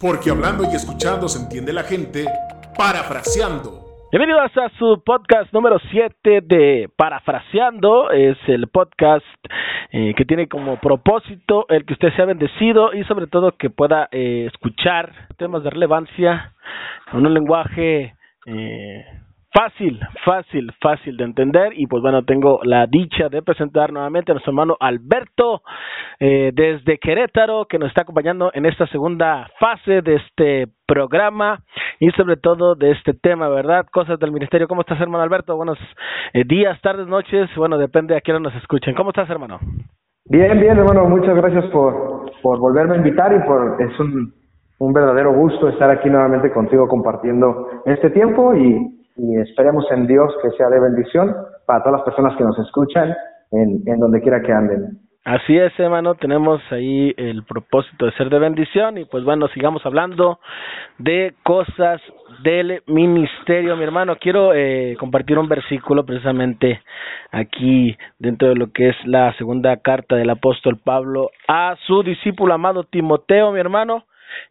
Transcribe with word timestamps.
Porque 0.00 0.30
hablando 0.30 0.64
y 0.64 0.74
escuchando 0.74 1.28
se 1.28 1.42
entiende 1.42 1.74
la 1.74 1.82
gente, 1.82 2.24
parafraseando. 2.74 3.84
Bienvenidos 4.10 4.50
a 4.56 4.70
su 4.78 5.02
podcast 5.04 5.52
número 5.52 5.78
7 5.90 6.40
de 6.40 6.88
Parafraseando. 6.96 8.10
Es 8.10 8.38
el 8.46 8.68
podcast 8.68 9.26
eh, 9.92 10.14
que 10.16 10.24
tiene 10.24 10.48
como 10.48 10.80
propósito 10.80 11.66
el 11.68 11.84
que 11.84 11.92
usted 11.92 12.14
sea 12.16 12.24
bendecido 12.24 12.94
y 12.94 13.04
sobre 13.04 13.26
todo 13.26 13.58
que 13.58 13.68
pueda 13.68 14.08
eh, 14.10 14.48
escuchar 14.50 15.12
temas 15.36 15.62
de 15.64 15.68
relevancia 15.68 16.54
con 17.12 17.26
un 17.26 17.34
lenguaje 17.34 18.14
eh, 18.46 19.04
Fácil, 19.52 19.98
fácil, 20.24 20.72
fácil 20.80 21.16
de 21.16 21.24
entender 21.24 21.72
y 21.74 21.88
pues 21.88 22.02
bueno, 22.02 22.24
tengo 22.24 22.60
la 22.62 22.86
dicha 22.86 23.28
de 23.28 23.42
presentar 23.42 23.92
nuevamente 23.92 24.30
a 24.30 24.34
nuestro 24.34 24.52
hermano 24.52 24.76
Alberto 24.78 25.62
eh, 26.20 26.52
desde 26.54 26.98
Querétaro 26.98 27.66
que 27.68 27.80
nos 27.80 27.88
está 27.88 28.02
acompañando 28.02 28.52
en 28.54 28.64
esta 28.64 28.86
segunda 28.86 29.48
fase 29.58 30.02
de 30.02 30.14
este 30.16 30.68
programa 30.86 31.64
y 31.98 32.10
sobre 32.12 32.36
todo 32.36 32.76
de 32.76 32.92
este 32.92 33.12
tema, 33.12 33.48
¿verdad? 33.48 33.86
Cosas 33.90 34.20
del 34.20 34.30
ministerio. 34.30 34.68
¿Cómo 34.68 34.82
estás, 34.82 35.00
hermano 35.00 35.24
Alberto? 35.24 35.56
Buenos 35.56 35.78
eh, 36.32 36.44
días, 36.46 36.80
tardes, 36.80 37.08
noches. 37.08 37.50
Bueno, 37.56 37.76
depende 37.76 38.16
a 38.16 38.20
quién 38.20 38.40
nos 38.40 38.54
escuchen. 38.54 38.94
¿Cómo 38.94 39.10
estás, 39.10 39.28
hermano? 39.30 39.58
Bien, 40.26 40.60
bien, 40.60 40.78
hermano. 40.78 41.08
Muchas 41.08 41.34
gracias 41.34 41.64
por, 41.72 42.30
por 42.40 42.60
volverme 42.60 42.94
a 42.94 42.98
invitar 42.98 43.34
y 43.34 43.44
por 43.48 43.82
es 43.82 43.98
un, 43.98 44.32
un 44.78 44.92
verdadero 44.92 45.34
gusto 45.34 45.68
estar 45.68 45.90
aquí 45.90 46.08
nuevamente 46.08 46.52
contigo 46.52 46.86
compartiendo 46.86 47.82
este 47.84 48.10
tiempo 48.10 48.54
y 48.54 48.99
y 49.16 49.38
esperemos 49.40 49.84
en 49.90 50.06
Dios 50.06 50.32
que 50.42 50.50
sea 50.50 50.68
de 50.68 50.80
bendición 50.80 51.34
para 51.66 51.82
todas 51.82 52.00
las 52.00 52.04
personas 52.04 52.36
que 52.36 52.44
nos 52.44 52.58
escuchan 52.58 53.14
en, 53.52 53.82
en 53.86 54.00
donde 54.00 54.20
quiera 54.20 54.40
que 54.40 54.52
anden. 54.52 55.00
Así 55.24 55.54
es, 55.56 55.78
hermano, 55.78 56.14
tenemos 56.14 56.62
ahí 56.70 57.12
el 57.18 57.44
propósito 57.44 58.06
de 58.06 58.12
ser 58.12 58.30
de 58.30 58.38
bendición 58.38 58.96
y 58.96 59.04
pues 59.04 59.22
bueno, 59.22 59.48
sigamos 59.48 59.84
hablando 59.84 60.40
de 60.96 61.34
cosas 61.42 62.00
del 62.42 62.82
ministerio. 62.86 63.76
Mi 63.76 63.84
hermano, 63.84 64.16
quiero 64.16 64.54
eh, 64.54 64.96
compartir 64.98 65.38
un 65.38 65.46
versículo 65.46 66.06
precisamente 66.06 66.80
aquí 67.30 67.98
dentro 68.18 68.48
de 68.48 68.54
lo 68.54 68.72
que 68.72 68.88
es 68.88 68.96
la 69.04 69.34
segunda 69.34 69.76
carta 69.76 70.16
del 70.16 70.30
apóstol 70.30 70.78
Pablo 70.82 71.30
a 71.46 71.76
su 71.86 72.02
discípulo 72.02 72.54
amado 72.54 72.84
Timoteo, 72.84 73.52
mi 73.52 73.60
hermano. 73.60 74.04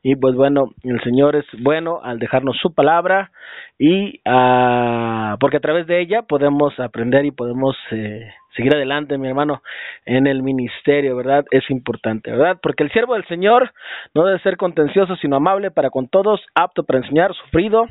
Y 0.04 0.16
pues 0.16 0.36
bueno, 0.36 0.74
el 0.84 1.02
Señor 1.02 1.36
es 1.36 1.46
bueno 1.60 2.00
al 2.04 2.20
dejarnos 2.20 2.58
su 2.58 2.74
palabra 2.74 3.32
y 3.78 4.20
uh, 4.26 5.38
porque 5.40 5.58
a 5.58 5.62
través 5.62 5.88
de 5.88 6.02
ella 6.02 6.24
podemos 6.24 6.78
aprender 6.80 7.26
y 7.26 7.32
podemos 7.32 7.76
eh, 7.92 8.30
seguir 8.56 8.76
adelante, 8.76 9.18
mi 9.18 9.28
hermano, 9.28 9.62
en 10.06 10.28
el 10.28 10.44
ministerio, 10.44 11.16
¿verdad? 11.16 11.46
Es 11.52 11.70
importante, 11.70 12.32
¿verdad? 12.32 12.58
Porque 12.62 12.84
el 12.84 12.92
siervo 12.92 13.14
del 13.14 13.26
Señor 13.28 13.72
no 14.14 14.26
debe 14.26 14.40
ser 14.40 14.58
contencioso, 14.58 15.16
sino 15.16 15.38
amable 15.38 15.72
para 15.72 15.90
con 15.90 16.10
todos, 16.10 16.42
apto 16.56 16.84
para 16.84 17.00
enseñar, 17.00 17.34
sufrido, 17.34 17.88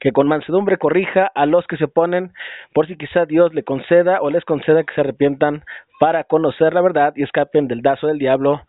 que 0.00 0.12
con 0.12 0.28
mansedumbre 0.28 0.78
corrija 0.78 1.30
a 1.34 1.46
los 1.46 1.66
que 1.66 1.76
se 1.76 1.84
oponen, 1.84 2.32
por 2.72 2.86
si 2.86 2.96
quizá 2.96 3.26
Dios 3.26 3.54
le 3.54 3.64
conceda 3.64 4.20
o 4.20 4.30
les 4.30 4.44
conceda 4.44 4.84
que 4.84 4.94
se 4.94 5.00
arrepientan 5.00 5.64
para 5.98 6.24
conocer 6.24 6.74
la 6.74 6.80
verdad 6.80 7.14
y 7.16 7.22
escapen 7.22 7.66
del 7.66 7.82
dazo 7.82 8.06
del 8.06 8.18
diablo 8.18 8.62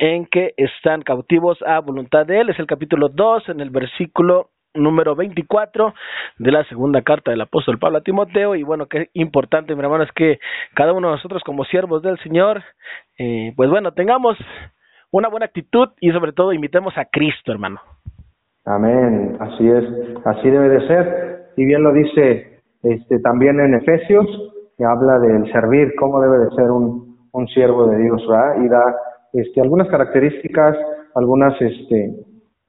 en 0.00 0.24
que 0.24 0.54
están 0.56 1.02
cautivos 1.02 1.58
a 1.66 1.78
voluntad 1.80 2.26
de 2.26 2.40
Él. 2.40 2.48
Es 2.48 2.58
el 2.58 2.66
capítulo 2.66 3.10
2 3.10 3.50
en 3.50 3.60
el 3.60 3.68
versículo 3.68 4.48
número 4.72 5.14
24 5.14 5.92
de 6.38 6.52
la 6.52 6.64
segunda 6.64 7.02
carta 7.02 7.30
del 7.30 7.42
apóstol 7.42 7.78
Pablo 7.78 7.98
a 7.98 8.02
Timoteo 8.02 8.54
y 8.54 8.62
bueno, 8.62 8.86
qué 8.86 9.10
importante 9.12 9.74
mi 9.74 9.82
hermano 9.82 10.04
es 10.04 10.12
que 10.12 10.38
cada 10.74 10.94
uno 10.94 11.08
de 11.08 11.16
nosotros 11.16 11.42
como 11.44 11.64
siervos 11.64 12.02
del 12.02 12.18
Señor, 12.20 12.62
eh, 13.18 13.52
pues 13.56 13.68
bueno, 13.68 13.92
tengamos 13.92 14.38
una 15.10 15.28
buena 15.28 15.46
actitud 15.46 15.88
y 16.00 16.12
sobre 16.12 16.32
todo 16.32 16.52
imitemos 16.52 16.96
a 16.96 17.04
Cristo 17.04 17.52
hermano. 17.52 17.80
Amén, 18.64 19.36
así 19.40 19.68
es, 19.68 19.84
así 20.24 20.48
debe 20.48 20.68
de 20.68 20.86
ser 20.86 21.46
y 21.56 21.64
bien 21.66 21.82
lo 21.82 21.92
dice 21.92 22.62
este 22.84 23.18
también 23.18 23.60
en 23.60 23.74
Efesios 23.74 24.26
que 24.78 24.84
habla 24.84 25.18
del 25.18 25.50
servir, 25.52 25.92
cómo 25.98 26.20
debe 26.20 26.38
de 26.38 26.50
ser 26.52 26.70
un, 26.70 27.18
un 27.32 27.48
siervo 27.48 27.88
de 27.88 27.98
Dios, 27.98 28.26
¿verdad? 28.26 28.62
Y 28.64 28.68
da 28.68 28.96
este, 29.32 29.60
algunas 29.60 29.88
características, 29.88 30.76
algunas, 31.14 31.60
este, 31.60 32.14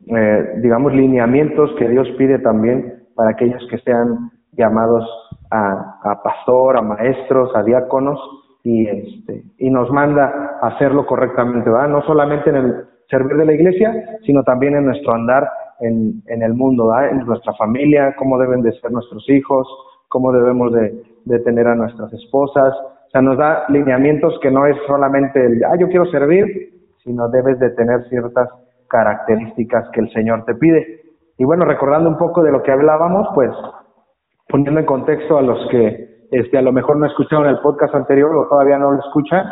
eh, 0.07 0.53
digamos, 0.57 0.93
lineamientos 0.93 1.71
que 1.77 1.87
Dios 1.87 2.07
pide 2.17 2.39
también 2.39 3.03
para 3.15 3.31
aquellos 3.31 3.65
que 3.69 3.77
sean 3.79 4.31
llamados 4.53 5.07
a, 5.49 5.99
a 6.03 6.23
pastor, 6.23 6.77
a 6.77 6.81
maestros, 6.81 7.55
a 7.55 7.63
diáconos, 7.63 8.19
y, 8.63 8.87
este, 8.87 9.43
y 9.57 9.69
nos 9.69 9.89
manda 9.89 10.59
hacerlo 10.61 11.05
correctamente, 11.05 11.69
¿verdad? 11.69 11.89
No 11.89 12.03
solamente 12.03 12.49
en 12.49 12.55
el 12.55 12.75
servir 13.09 13.37
de 13.37 13.45
la 13.45 13.53
iglesia, 13.53 14.19
sino 14.25 14.43
también 14.43 14.75
en 14.75 14.85
nuestro 14.85 15.13
andar 15.13 15.49
en, 15.79 16.21
en 16.27 16.43
el 16.43 16.53
mundo, 16.53 16.87
¿verdad? 16.87 17.09
En 17.09 17.25
nuestra 17.25 17.53
familia, 17.53 18.15
cómo 18.17 18.37
deben 18.37 18.61
de 18.61 18.71
ser 18.79 18.91
nuestros 18.91 19.27
hijos, 19.29 19.67
cómo 20.07 20.31
debemos 20.31 20.71
de, 20.73 21.03
de 21.25 21.39
tener 21.39 21.67
a 21.67 21.75
nuestras 21.75 22.13
esposas, 22.13 22.73
o 23.11 23.19
sea, 23.19 23.21
nos 23.21 23.37
da 23.37 23.65
lineamientos 23.67 24.39
que 24.41 24.49
no 24.49 24.65
es 24.65 24.77
solamente 24.87 25.45
el, 25.45 25.61
ah, 25.65 25.75
yo 25.77 25.89
quiero 25.89 26.05
servir, 26.05 26.45
sino 27.03 27.27
debes 27.27 27.59
de 27.59 27.71
tener 27.71 28.07
ciertas 28.07 28.47
características 28.87 29.89
que 29.89 29.99
el 29.99 30.09
Señor 30.13 30.45
te 30.45 30.55
pide. 30.55 31.01
Y 31.37 31.43
bueno, 31.43 31.65
recordando 31.65 32.09
un 32.09 32.17
poco 32.17 32.41
de 32.41 32.53
lo 32.53 32.63
que 32.63 32.71
hablábamos, 32.71 33.27
pues 33.35 33.51
poniendo 34.47 34.79
en 34.79 34.85
contexto 34.85 35.37
a 35.37 35.41
los 35.41 35.59
que 35.69 36.27
este, 36.31 36.57
a 36.57 36.61
lo 36.61 36.71
mejor 36.71 36.95
no 36.95 37.05
escucharon 37.05 37.47
el 37.47 37.59
podcast 37.59 37.93
anterior 37.95 38.33
o 38.33 38.47
todavía 38.47 38.77
no 38.77 38.91
lo 38.91 38.99
escuchan, 38.99 39.45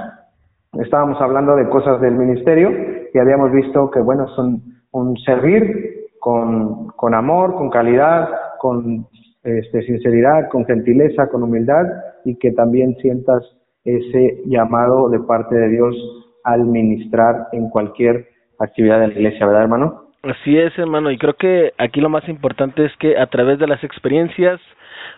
estábamos 0.80 1.20
hablando 1.20 1.58
de 1.58 1.68
cosas 1.68 2.00
del 2.00 2.14
ministerio 2.14 2.72
y 3.14 3.20
habíamos 3.20 3.52
visto 3.52 3.92
que, 3.92 4.00
bueno, 4.00 4.26
son 4.38 4.62
un 4.92 5.18
servir 5.18 6.08
con, 6.22 6.88
con 6.92 7.14
amor, 7.14 7.56
con 7.56 7.70
calidad, 7.70 8.30
con 8.58 9.06
este, 9.44 9.82
sinceridad, 9.82 10.48
con 10.48 10.64
gentileza, 10.64 11.28
con 11.28 11.44
humildad 11.44 11.86
y 12.26 12.38
que 12.38 12.52
también 12.52 12.96
sientas 12.98 13.44
ese 13.84 14.42
llamado 14.46 15.10
de 15.10 15.20
parte 15.20 15.56
de 15.56 15.70
Dios 15.70 15.96
al 16.44 16.66
ministrar 16.66 17.48
en 17.52 17.70
cualquier 17.70 18.28
actividad 18.60 19.00
de 19.00 19.08
la 19.08 19.14
iglesia, 19.14 19.46
¿verdad, 19.46 19.64
hermano? 19.64 20.04
Así 20.24 20.58
es, 20.58 20.78
hermano, 20.78 21.12
y 21.12 21.18
creo 21.18 21.36
que 21.36 21.74
aquí 21.78 22.02
lo 22.02 22.10
más 22.10 22.28
importante 22.28 22.86
es 22.86 22.92
que 22.98 23.18
a 23.18 23.28
través 23.28 23.58
de 23.58 23.68
las 23.68 23.84
experiencias 23.84 24.60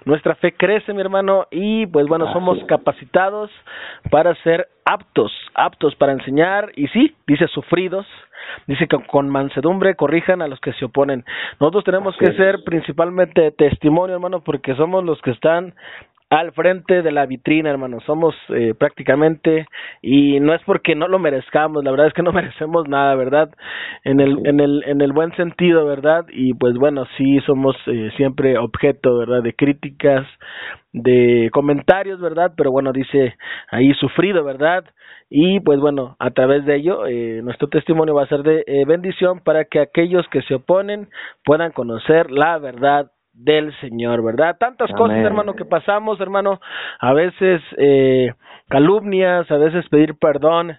nuestra 0.06 0.36
fe 0.36 0.54
crece, 0.54 0.94
mi 0.94 1.02
hermano, 1.02 1.48
y 1.52 1.86
pues 1.88 2.08
bueno, 2.08 2.32
somos 2.34 2.64
capacitados 2.66 3.50
para 4.10 4.36
ser 4.44 4.68
aptos, 4.86 5.32
aptos 5.54 5.96
para 5.96 6.12
enseñar, 6.12 6.72
y 6.76 6.88
sí, 6.88 7.16
dice 7.28 7.48
sufridos, 7.48 8.06
dice 8.68 8.88
que 8.88 8.98
con 9.06 9.30
mansedumbre 9.30 9.96
corrijan 9.96 10.42
a 10.42 10.48
los 10.48 10.60
que 10.60 10.74
se 10.74 10.86
oponen. 10.86 11.24
Nosotros 11.60 11.84
tenemos 11.84 12.16
que 12.18 12.34
ser 12.34 12.64
principalmente 12.64 13.52
testimonio, 13.52 14.16
hermano, 14.16 14.42
porque 14.42 14.76
somos 14.76 15.04
los 15.04 15.22
que 15.22 15.32
están 15.32 15.74
al 16.32 16.54
frente 16.54 17.02
de 17.02 17.12
la 17.12 17.26
vitrina, 17.26 17.70
hermano. 17.70 18.00
Somos 18.06 18.34
eh, 18.50 18.74
prácticamente, 18.74 19.68
y 20.02 20.40
no 20.40 20.54
es 20.56 20.62
porque 20.64 20.96
no 20.96 21.10
lo 21.10 21.20
merezcamos, 21.20 21.84
la 21.84 21.92
verdad 21.92 22.08
es 22.08 22.14
que 22.14 22.24
no 22.24 22.32
merecemos 22.42 22.88
nada, 22.88 23.16
¿verdad? 23.16 23.50
En 24.06 24.22
el, 24.22 24.40
en 24.48 24.62
el, 24.62 24.82
en 24.88 25.02
el 25.02 25.12
buen 25.12 25.36
sentido, 25.36 25.86
¿verdad? 25.86 26.26
Y 26.32 26.54
pues 26.54 26.76
bueno, 26.76 27.06
sí 27.18 27.40
somos 27.42 27.76
eh, 27.86 28.12
siempre 28.16 28.58
objeto, 28.58 29.18
¿verdad? 29.18 29.44
De 29.44 29.54
críticas, 29.54 30.26
de 30.94 31.50
comentarios, 31.52 32.22
¿verdad? 32.22 32.54
Pero 32.56 32.72
bueno, 32.72 32.94
dice 32.94 33.36
ahí 33.70 33.94
sufrido, 33.96 34.46
¿verdad? 34.46 34.86
Y 35.30 35.60
pues 35.60 35.82
bueno, 35.82 36.16
a 36.20 36.32
través 36.32 36.66
de 36.66 36.78
ello, 36.78 37.08
eh, 37.08 37.42
nuestro 37.44 37.68
testimonio 37.68 38.16
va 38.16 38.24
a 38.24 38.28
ser 38.28 38.44
de 38.44 38.64
eh, 38.68 38.86
bendición 38.86 39.42
para 39.42 39.66
que 39.66 39.80
aquellos 39.82 40.26
que 40.30 40.42
se 40.44 40.56
oponen 40.56 41.10
puedan 41.44 41.74
conocer 41.74 42.32
la 42.32 42.58
verdad 42.58 43.12
del 43.34 43.74
Señor, 43.80 44.24
¿verdad? 44.24 44.58
Tantas 44.60 44.92
cosas, 44.92 45.18
hermano, 45.18 45.54
que 45.54 45.66
pasamos, 45.66 46.20
hermano, 46.20 46.60
a 47.00 47.14
veces 47.14 47.62
eh, 47.78 48.34
calumnias, 48.70 49.50
a 49.50 49.58
veces 49.58 49.88
pedir 49.90 50.16
perdón 50.16 50.74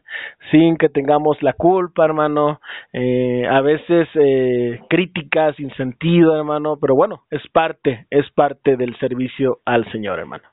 sin 0.51 0.77
que 0.77 0.89
tengamos 0.89 1.43
la 1.43 1.55
culpa, 1.55 2.05
hermano, 2.05 2.61
eh, 2.93 3.47
a 3.49 3.61
veces 3.63 4.09
eh, 4.15 4.81
críticas 4.89 5.57
sin 5.57 5.71
sentido, 5.75 6.37
hermano, 6.37 6.77
pero 6.81 6.95
bueno, 6.95 7.23
es 7.31 7.43
parte, 7.53 8.07
es 8.11 8.31
parte 8.33 8.77
del 8.77 8.97
servicio 8.99 9.59
al 9.65 9.91
Señor, 9.91 10.19
hermano. 10.19 10.45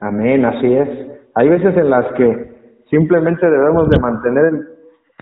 Amén, 0.00 0.44
así 0.44 0.72
es. 0.72 0.88
Hay 1.34 1.48
veces 1.48 1.76
en 1.76 1.90
las 1.90 2.06
que 2.14 2.82
simplemente 2.90 3.48
debemos 3.48 3.88
de 3.88 3.98
mantener 4.00 4.44
el 4.46 4.60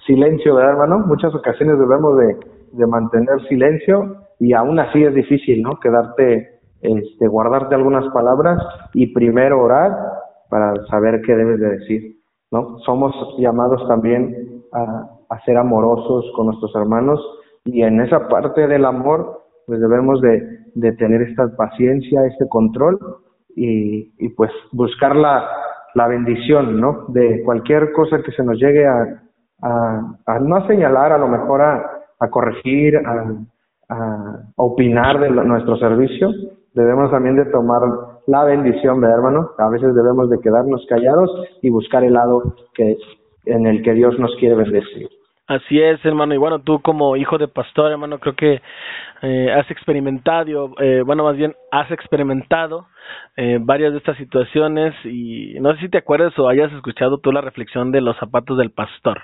silencio, 0.07 0.55
¿verdad, 0.55 0.73
hermano? 0.73 1.07
Muchas 1.07 1.35
ocasiones 1.35 1.79
debemos 1.79 2.19
de, 2.19 2.37
de 2.77 2.87
mantener 2.87 3.41
silencio 3.49 4.17
y 4.39 4.53
aún 4.53 4.79
así 4.79 5.03
es 5.03 5.15
difícil, 5.15 5.63
¿no? 5.63 5.79
Quedarte, 5.81 6.61
este, 6.83 7.29
guardarte 7.29 7.75
algunas 7.75 8.07
palabras 8.13 8.59
y 8.93 9.13
primero 9.13 9.63
orar 9.63 9.93
para 10.51 10.75
saber 10.87 11.23
qué 11.23 11.35
debes 11.35 11.61
de 11.61 11.71
decir, 11.79 12.17
¿no? 12.51 12.79
Somos 12.81 13.15
llamados 13.39 13.87
también 13.89 14.63
a, 14.73 15.09
a 15.31 15.41
ser 15.45 15.57
amorosos 15.57 16.31
con 16.37 16.47
nuestros 16.47 16.75
hermanos 16.75 17.21
y 17.65 17.83
en 17.83 18.01
esa 18.01 18.29
parte 18.29 18.67
del 18.67 18.85
amor, 18.85 19.43
pues 19.67 19.81
debemos 19.81 20.21
de, 20.21 20.43
de 20.75 20.93
tener 20.93 21.23
esta 21.23 21.49
paciencia, 21.57 22.27
este 22.27 22.49
control 22.49 22.99
y, 23.57 24.13
y 24.19 24.29
pues 24.31 24.51
buscar 24.73 25.17
la, 25.17 25.49
la 25.95 26.09
bendición, 26.09 26.81
¿no? 26.81 27.07
De 27.09 27.43
cualquier 27.45 27.93
cosa 27.93 28.21
que 28.23 28.33
se 28.33 28.45
nos 28.45 28.59
llegue 28.59 28.87
a, 28.87 29.23
a, 29.63 30.17
a 30.27 30.39
no 30.41 30.67
señalar, 30.67 31.13
a 31.13 31.19
lo 31.19 31.29
mejor 31.29 31.63
a, 31.63 31.94
a 32.21 32.31
corregir, 32.31 32.97
a, 32.97 33.25
opinar 34.57 35.21
de 35.21 35.31
nuestro 35.31 35.77
servicio, 35.77 36.31
debemos 36.73 37.11
también 37.11 37.37
de 37.37 37.45
tomar 37.47 37.83
la 38.27 38.45
bendición, 38.45 39.01
¿verdad, 39.01 39.19
hermano? 39.19 39.51
A 39.59 39.69
veces 39.69 39.95
debemos 39.95 40.31
de 40.31 40.41
quedarnos 40.41 40.85
callados 40.89 41.31
y 41.61 41.71
buscar 41.71 42.03
el 42.03 42.15
lado 42.15 42.55
que, 42.75 42.97
en 43.45 43.67
el 43.67 43.83
que 43.83 43.93
Dios 43.93 44.19
nos 44.19 44.35
quiere 44.37 44.55
bendecir. 44.55 45.09
Así 45.47 45.79
es, 45.81 46.03
hermano. 46.05 46.35
Y 46.35 46.39
bueno, 46.39 46.61
tú 46.61 46.81
como 46.81 47.17
hijo 47.17 47.37
de 47.37 47.49
pastor, 47.49 47.93
hermano, 47.93 48.19
creo 48.19 48.35
que 48.35 48.63
eh, 49.21 49.53
has 49.53 49.71
experimentado, 49.71 50.75
eh, 50.81 51.03
bueno, 51.05 51.25
más 51.25 51.37
bien 51.37 51.55
has 51.71 51.91
experimentado 51.91 52.87
eh, 53.37 53.59
varias 53.61 53.93
de 53.93 53.99
estas 53.99 54.17
situaciones 54.17 54.95
y 55.05 55.55
no 55.61 55.75
sé 55.75 55.81
si 55.81 55.89
te 55.91 55.99
acuerdas 55.99 56.39
o 56.39 56.49
hayas 56.49 56.73
escuchado 56.73 57.19
tú 57.19 57.31
la 57.31 57.43
reflexión 57.43 57.93
de 57.93 58.01
los 58.01 58.17
zapatos 58.17 58.57
del 58.57 58.71
pastor 58.71 59.21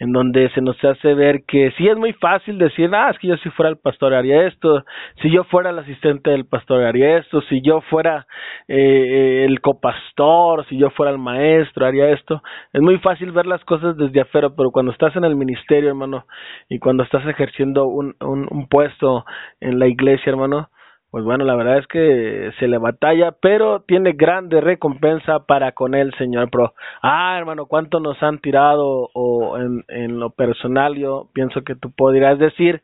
en 0.00 0.12
donde 0.12 0.48
se 0.50 0.62
nos 0.62 0.82
hace 0.82 1.12
ver 1.14 1.44
que 1.46 1.70
sí 1.76 1.86
es 1.86 1.96
muy 1.96 2.14
fácil 2.14 2.58
decir, 2.58 2.90
ah, 2.94 3.10
es 3.10 3.18
que 3.18 3.28
yo 3.28 3.36
si 3.36 3.50
fuera 3.50 3.68
el 3.68 3.76
pastor 3.76 4.14
haría 4.14 4.46
esto, 4.46 4.82
si 5.20 5.30
yo 5.30 5.44
fuera 5.44 5.70
el 5.70 5.78
asistente 5.78 6.30
del 6.30 6.46
pastor 6.46 6.82
haría 6.82 7.18
esto, 7.18 7.42
si 7.42 7.60
yo 7.60 7.82
fuera 7.82 8.26
eh, 8.66 9.44
el 9.46 9.60
copastor, 9.60 10.66
si 10.68 10.78
yo 10.78 10.88
fuera 10.90 11.12
el 11.12 11.18
maestro 11.18 11.84
haría 11.84 12.10
esto. 12.10 12.42
Es 12.72 12.80
muy 12.80 12.98
fácil 12.98 13.30
ver 13.32 13.46
las 13.46 13.62
cosas 13.64 13.94
desde 13.98 14.22
afuera, 14.22 14.48
pero 14.56 14.70
cuando 14.70 14.90
estás 14.90 15.14
en 15.16 15.24
el 15.24 15.36
ministerio, 15.36 15.90
hermano, 15.90 16.24
y 16.70 16.78
cuando 16.78 17.02
estás 17.02 17.26
ejerciendo 17.26 17.86
un, 17.86 18.14
un, 18.20 18.48
un 18.50 18.68
puesto 18.68 19.26
en 19.60 19.78
la 19.78 19.86
iglesia, 19.86 20.30
hermano, 20.30 20.70
pues 21.10 21.24
bueno, 21.24 21.44
la 21.44 21.56
verdad 21.56 21.78
es 21.78 21.86
que 21.88 22.52
se 22.60 22.68
le 22.68 22.78
batalla, 22.78 23.32
pero 23.32 23.80
tiene 23.80 24.12
grande 24.12 24.60
recompensa 24.60 25.40
para 25.40 25.72
con 25.72 25.94
él, 25.94 26.14
Señor. 26.16 26.48
Pero, 26.52 26.72
ah, 27.02 27.36
hermano, 27.36 27.66
¿cuánto 27.66 27.98
nos 27.98 28.22
han 28.22 28.38
tirado 28.38 29.10
o 29.12 29.58
en, 29.58 29.84
en 29.88 30.20
lo 30.20 30.30
personal 30.30 30.94
yo 30.96 31.28
pienso 31.32 31.62
que 31.62 31.74
tú 31.74 31.90
podrías 31.90 32.38
decir 32.38 32.80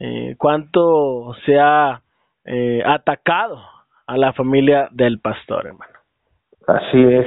eh, 0.00 0.34
cuánto 0.38 1.34
se 1.44 1.58
ha 1.58 2.00
eh, 2.46 2.82
atacado 2.86 3.60
a 4.06 4.16
la 4.16 4.32
familia 4.32 4.88
del 4.92 5.20
pastor, 5.20 5.66
hermano? 5.66 5.92
Así 6.66 7.02
es. 7.02 7.26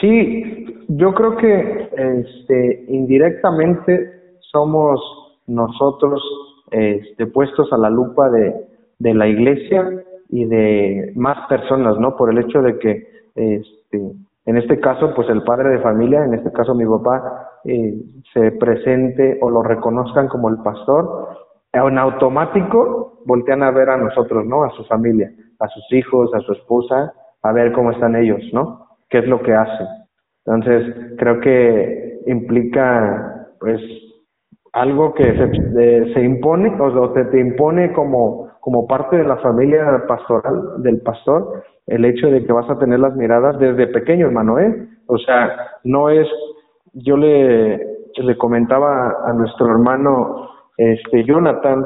Sí, 0.00 0.84
yo 0.88 1.12
creo 1.12 1.36
que 1.36 1.90
este, 1.92 2.84
indirectamente 2.88 4.38
somos 4.52 5.00
nosotros 5.46 6.22
este, 6.70 7.26
puestos 7.26 7.70
a 7.72 7.78
la 7.78 7.90
lupa 7.90 8.30
de 8.30 8.73
de 8.98 9.14
la 9.14 9.26
iglesia 9.26 9.88
y 10.28 10.44
de 10.46 11.12
más 11.14 11.46
personas, 11.48 11.98
¿no? 11.98 12.16
Por 12.16 12.30
el 12.30 12.38
hecho 12.38 12.62
de 12.62 12.78
que, 12.78 13.06
este, 13.34 14.12
en 14.46 14.56
este 14.56 14.80
caso, 14.80 15.14
pues 15.14 15.28
el 15.28 15.42
padre 15.42 15.70
de 15.70 15.78
familia, 15.78 16.24
en 16.24 16.34
este 16.34 16.52
caso 16.52 16.74
mi 16.74 16.84
papá, 16.84 17.50
eh, 17.64 17.94
se 18.32 18.52
presente 18.52 19.38
o 19.40 19.50
lo 19.50 19.62
reconozcan 19.62 20.28
como 20.28 20.48
el 20.48 20.58
pastor, 20.58 21.28
en 21.72 21.98
automático 21.98 23.20
voltean 23.24 23.62
a 23.62 23.70
ver 23.70 23.90
a 23.90 23.96
nosotros, 23.96 24.46
¿no? 24.46 24.64
A 24.64 24.70
su 24.70 24.84
familia, 24.84 25.30
a 25.58 25.68
sus 25.68 25.92
hijos, 25.92 26.32
a 26.34 26.40
su 26.40 26.52
esposa, 26.52 27.12
a 27.42 27.52
ver 27.52 27.72
cómo 27.72 27.90
están 27.90 28.16
ellos, 28.16 28.42
¿no? 28.52 28.86
¿Qué 29.08 29.18
es 29.18 29.26
lo 29.26 29.42
que 29.42 29.54
hacen? 29.54 29.86
Entonces, 30.46 30.94
creo 31.18 31.40
que 31.40 32.20
implica, 32.26 33.48
pues, 33.60 33.80
algo 34.72 35.14
que 35.14 35.24
se, 35.24 36.14
se 36.14 36.22
impone, 36.22 36.74
o 36.80 37.14
se 37.14 37.24
te 37.26 37.40
impone 37.40 37.92
como 37.92 38.43
como 38.64 38.86
parte 38.86 39.18
de 39.18 39.24
la 39.24 39.36
familia 39.36 40.04
pastoral 40.08 40.82
del 40.82 41.02
pastor 41.02 41.64
el 41.86 42.02
hecho 42.06 42.28
de 42.28 42.46
que 42.46 42.52
vas 42.54 42.68
a 42.70 42.78
tener 42.78 42.98
las 42.98 43.14
miradas 43.14 43.58
desde 43.58 43.88
pequeño, 43.88 44.28
hermano, 44.28 44.58
¿eh? 44.58 44.88
O 45.06 45.18
sea, 45.18 45.54
no 45.84 46.08
es, 46.08 46.26
yo 46.94 47.18
le, 47.18 47.76
le 47.76 48.38
comentaba 48.38 49.16
a 49.26 49.34
nuestro 49.34 49.66
hermano 49.66 50.48
este 50.78 51.24
Jonathan, 51.24 51.84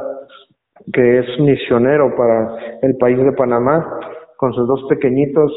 que 0.93 1.19
es 1.19 1.41
misionero 1.41 2.15
para 2.15 2.79
el 2.83 2.97
país 2.97 3.19
de 3.19 3.33
Panamá, 3.33 3.99
con 4.37 4.53
sus 4.53 4.69
dos 4.69 4.85
pequeñitos, 4.89 5.53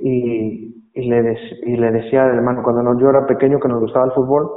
y, 0.00 0.74
y, 0.94 1.08
le, 1.08 1.38
y 1.62 1.76
le 1.76 1.92
decía, 1.92 2.26
hermano, 2.26 2.64
cuando 2.64 2.98
yo 2.98 3.08
era 3.08 3.24
pequeño 3.24 3.60
que 3.60 3.68
nos 3.68 3.82
gustaba 3.82 4.06
el 4.06 4.12
fútbol, 4.14 4.50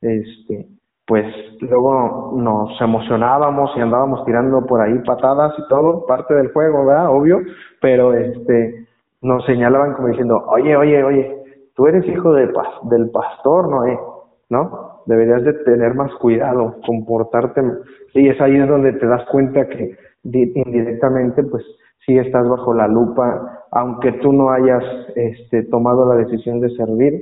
este, 0.00 0.75
pues 1.06 1.26
luego 1.60 2.32
nos 2.36 2.80
emocionábamos 2.80 3.70
y 3.76 3.80
andábamos 3.80 4.24
tirando 4.24 4.66
por 4.66 4.80
ahí 4.80 4.98
patadas 5.06 5.54
y 5.58 5.68
todo, 5.68 6.04
parte 6.06 6.34
del 6.34 6.52
juego, 6.52 6.84
¿verdad? 6.84 7.10
Obvio, 7.10 7.40
pero 7.80 8.12
este 8.12 8.86
nos 9.22 9.44
señalaban 9.44 9.94
como 9.94 10.08
diciendo, 10.08 10.44
oye, 10.48 10.76
oye, 10.76 11.02
oye, 11.02 11.42
tú 11.74 11.86
eres 11.86 12.06
hijo 12.06 12.32
del, 12.32 12.52
del 12.90 13.10
pastor, 13.10 13.68
Noé, 13.68 13.98
¿no? 14.50 15.00
Deberías 15.06 15.42
de 15.44 15.52
tener 15.64 15.94
más 15.94 16.12
cuidado, 16.16 16.76
comportarte, 16.84 17.62
y 18.14 18.28
es 18.28 18.40
ahí 18.40 18.56
donde 18.58 18.92
te 18.94 19.06
das 19.06 19.24
cuenta 19.30 19.68
que 19.68 19.96
indirectamente, 20.24 21.42
pues 21.44 21.64
sí 22.04 22.18
estás 22.18 22.48
bajo 22.48 22.74
la 22.74 22.88
lupa, 22.88 23.64
aunque 23.70 24.12
tú 24.12 24.32
no 24.32 24.50
hayas 24.50 24.82
este, 25.14 25.64
tomado 25.64 26.06
la 26.12 26.16
decisión 26.16 26.60
de 26.60 26.70
servir, 26.70 27.14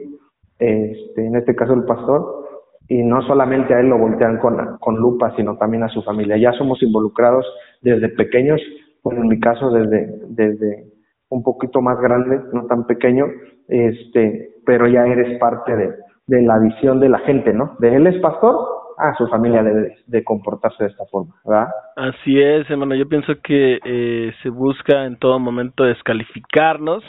este, 0.58 1.26
en 1.26 1.36
este 1.36 1.54
caso 1.54 1.74
el 1.74 1.84
pastor, 1.84 2.43
y 2.88 3.02
no 3.02 3.22
solamente 3.22 3.74
a 3.74 3.80
él 3.80 3.88
lo 3.88 3.98
voltean 3.98 4.38
con, 4.38 4.78
con 4.78 4.96
lupa, 4.96 5.34
sino 5.36 5.56
también 5.56 5.82
a 5.84 5.88
su 5.88 6.02
familia. 6.02 6.36
Ya 6.36 6.52
somos 6.52 6.82
involucrados 6.82 7.46
desde 7.82 8.08
pequeños, 8.10 8.60
bueno, 9.02 9.22
en 9.22 9.28
mi 9.28 9.40
caso 9.40 9.70
desde, 9.70 10.08
desde 10.28 10.86
un 11.28 11.42
poquito 11.42 11.80
más 11.80 11.98
grande, 12.00 12.40
no 12.52 12.66
tan 12.66 12.86
pequeño, 12.86 13.26
este, 13.68 14.50
pero 14.66 14.86
ya 14.86 15.06
eres 15.06 15.38
parte 15.38 15.74
de, 15.76 15.94
de 16.26 16.42
la 16.42 16.58
visión 16.58 17.00
de 17.00 17.08
la 17.08 17.18
gente, 17.20 17.52
¿no? 17.52 17.76
De 17.78 17.94
él 17.94 18.06
es 18.06 18.20
pastor, 18.20 18.56
a 18.98 19.14
su 19.16 19.26
familia 19.28 19.62
debe 19.62 19.96
de 20.06 20.24
comportarse 20.24 20.84
de 20.84 20.90
esta 20.90 21.04
forma, 21.06 21.34
¿verdad? 21.44 21.68
Así 21.96 22.40
es, 22.40 22.68
hermano. 22.70 22.94
Yo 22.94 23.08
pienso 23.08 23.34
que 23.42 23.78
eh, 23.84 24.32
se 24.42 24.48
busca 24.50 25.06
en 25.06 25.18
todo 25.18 25.38
momento 25.38 25.84
descalificarnos 25.84 27.02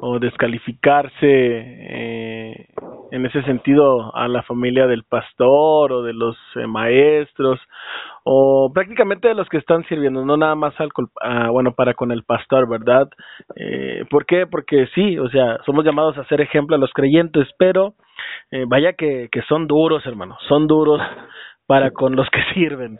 o 0.00 0.18
descalificarse 0.18 1.16
eh, 1.22 2.66
en 3.12 3.26
ese 3.26 3.42
sentido 3.42 4.16
a 4.16 4.26
la 4.26 4.42
familia 4.42 4.86
del 4.86 5.04
pastor 5.04 5.92
o 5.92 6.02
de 6.02 6.14
los 6.14 6.34
eh, 6.56 6.66
maestros 6.66 7.60
o 8.24 8.72
prácticamente 8.72 9.28
de 9.28 9.34
los 9.34 9.46
que 9.50 9.58
están 9.58 9.84
sirviendo, 9.84 10.24
no 10.24 10.38
nada 10.38 10.54
más 10.54 10.72
al 10.80 10.88
bueno 11.50 11.74
para 11.74 11.92
con 11.92 12.10
el 12.10 12.22
pastor, 12.22 12.66
¿verdad? 12.68 13.10
Eh, 13.54 14.06
¿Por 14.08 14.24
qué? 14.24 14.46
Porque 14.46 14.86
sí, 14.94 15.18
o 15.18 15.28
sea, 15.28 15.58
somos 15.66 15.84
llamados 15.84 16.16
a 16.16 16.24
ser 16.24 16.40
ejemplo 16.40 16.74
a 16.74 16.78
los 16.78 16.90
creyentes, 16.94 17.46
pero 17.58 17.94
eh, 18.50 18.64
vaya 18.66 18.94
que, 18.94 19.28
que 19.30 19.42
son 19.42 19.66
duros, 19.66 20.06
hermano, 20.06 20.38
son 20.48 20.66
duros 20.66 21.00
para 21.72 21.90
con 21.90 22.14
los 22.14 22.28
que 22.28 22.40
sirven. 22.54 22.98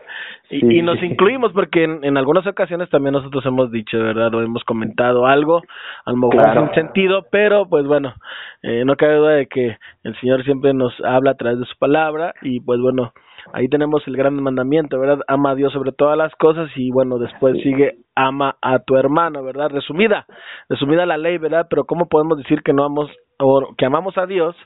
Y, 0.49 0.79
y 0.79 0.83
nos 0.83 1.03
incluimos 1.03 1.53
porque 1.53 1.85
en, 1.85 2.03
en, 2.05 2.17
algunas 2.17 2.47
ocasiones 2.47 2.89
también 2.89 3.13
nosotros 3.13 3.45
hemos 3.45 3.71
dicho, 3.71 3.99
¿verdad? 3.99 4.35
O 4.35 4.41
hemos 4.41 4.65
comentado 4.65 5.27
algo, 5.27 5.61
a 6.07 6.11
lo 6.11 6.17
mejor 6.17 6.37
claro. 6.37 6.67
sin 6.67 6.75
sentido, 6.75 7.27
pero 7.31 7.69
pues 7.69 7.87
bueno, 7.87 8.15
eh, 8.63 8.83
no 8.87 8.97
cabe 8.97 9.17
duda 9.17 9.33
de 9.33 9.47
que 9.47 9.77
el 10.05 10.19
Señor 10.21 10.43
siempre 10.45 10.73
nos 10.73 10.95
habla 11.05 11.33
a 11.33 11.35
través 11.35 11.59
de 11.59 11.67
su 11.67 11.77
palabra 11.79 12.33
y 12.41 12.61
pues 12.61 12.81
bueno, 12.81 13.13
ahí 13.53 13.69
tenemos 13.69 14.07
el 14.09 14.17
gran 14.17 14.43
mandamiento, 14.43 14.99
¿verdad? 14.99 15.21
Ama 15.29 15.51
a 15.51 15.55
Dios 15.55 15.75
sobre 15.75 15.93
todas 15.93 16.17
las 16.17 16.35
cosas 16.37 16.71
y 16.75 16.91
bueno, 16.91 17.19
después 17.19 17.63
sigue 17.63 17.97
ama 18.15 18.57
a 18.63 18.79
tu 18.79 18.97
hermano, 18.97 19.45
¿verdad? 19.45 19.69
Resumida, 19.69 20.25
resumida 20.71 21.05
la 21.05 21.19
ley, 21.19 21.37
¿verdad? 21.37 21.67
Pero 21.69 21.85
¿cómo 21.85 22.09
podemos 22.09 22.39
decir 22.39 22.63
que 22.63 22.73
no 22.73 22.85
amamos 22.85 23.11
o 23.43 23.75
que 23.77 23.85
amamos 23.85 24.17
a 24.17 24.27
Dios 24.27 24.57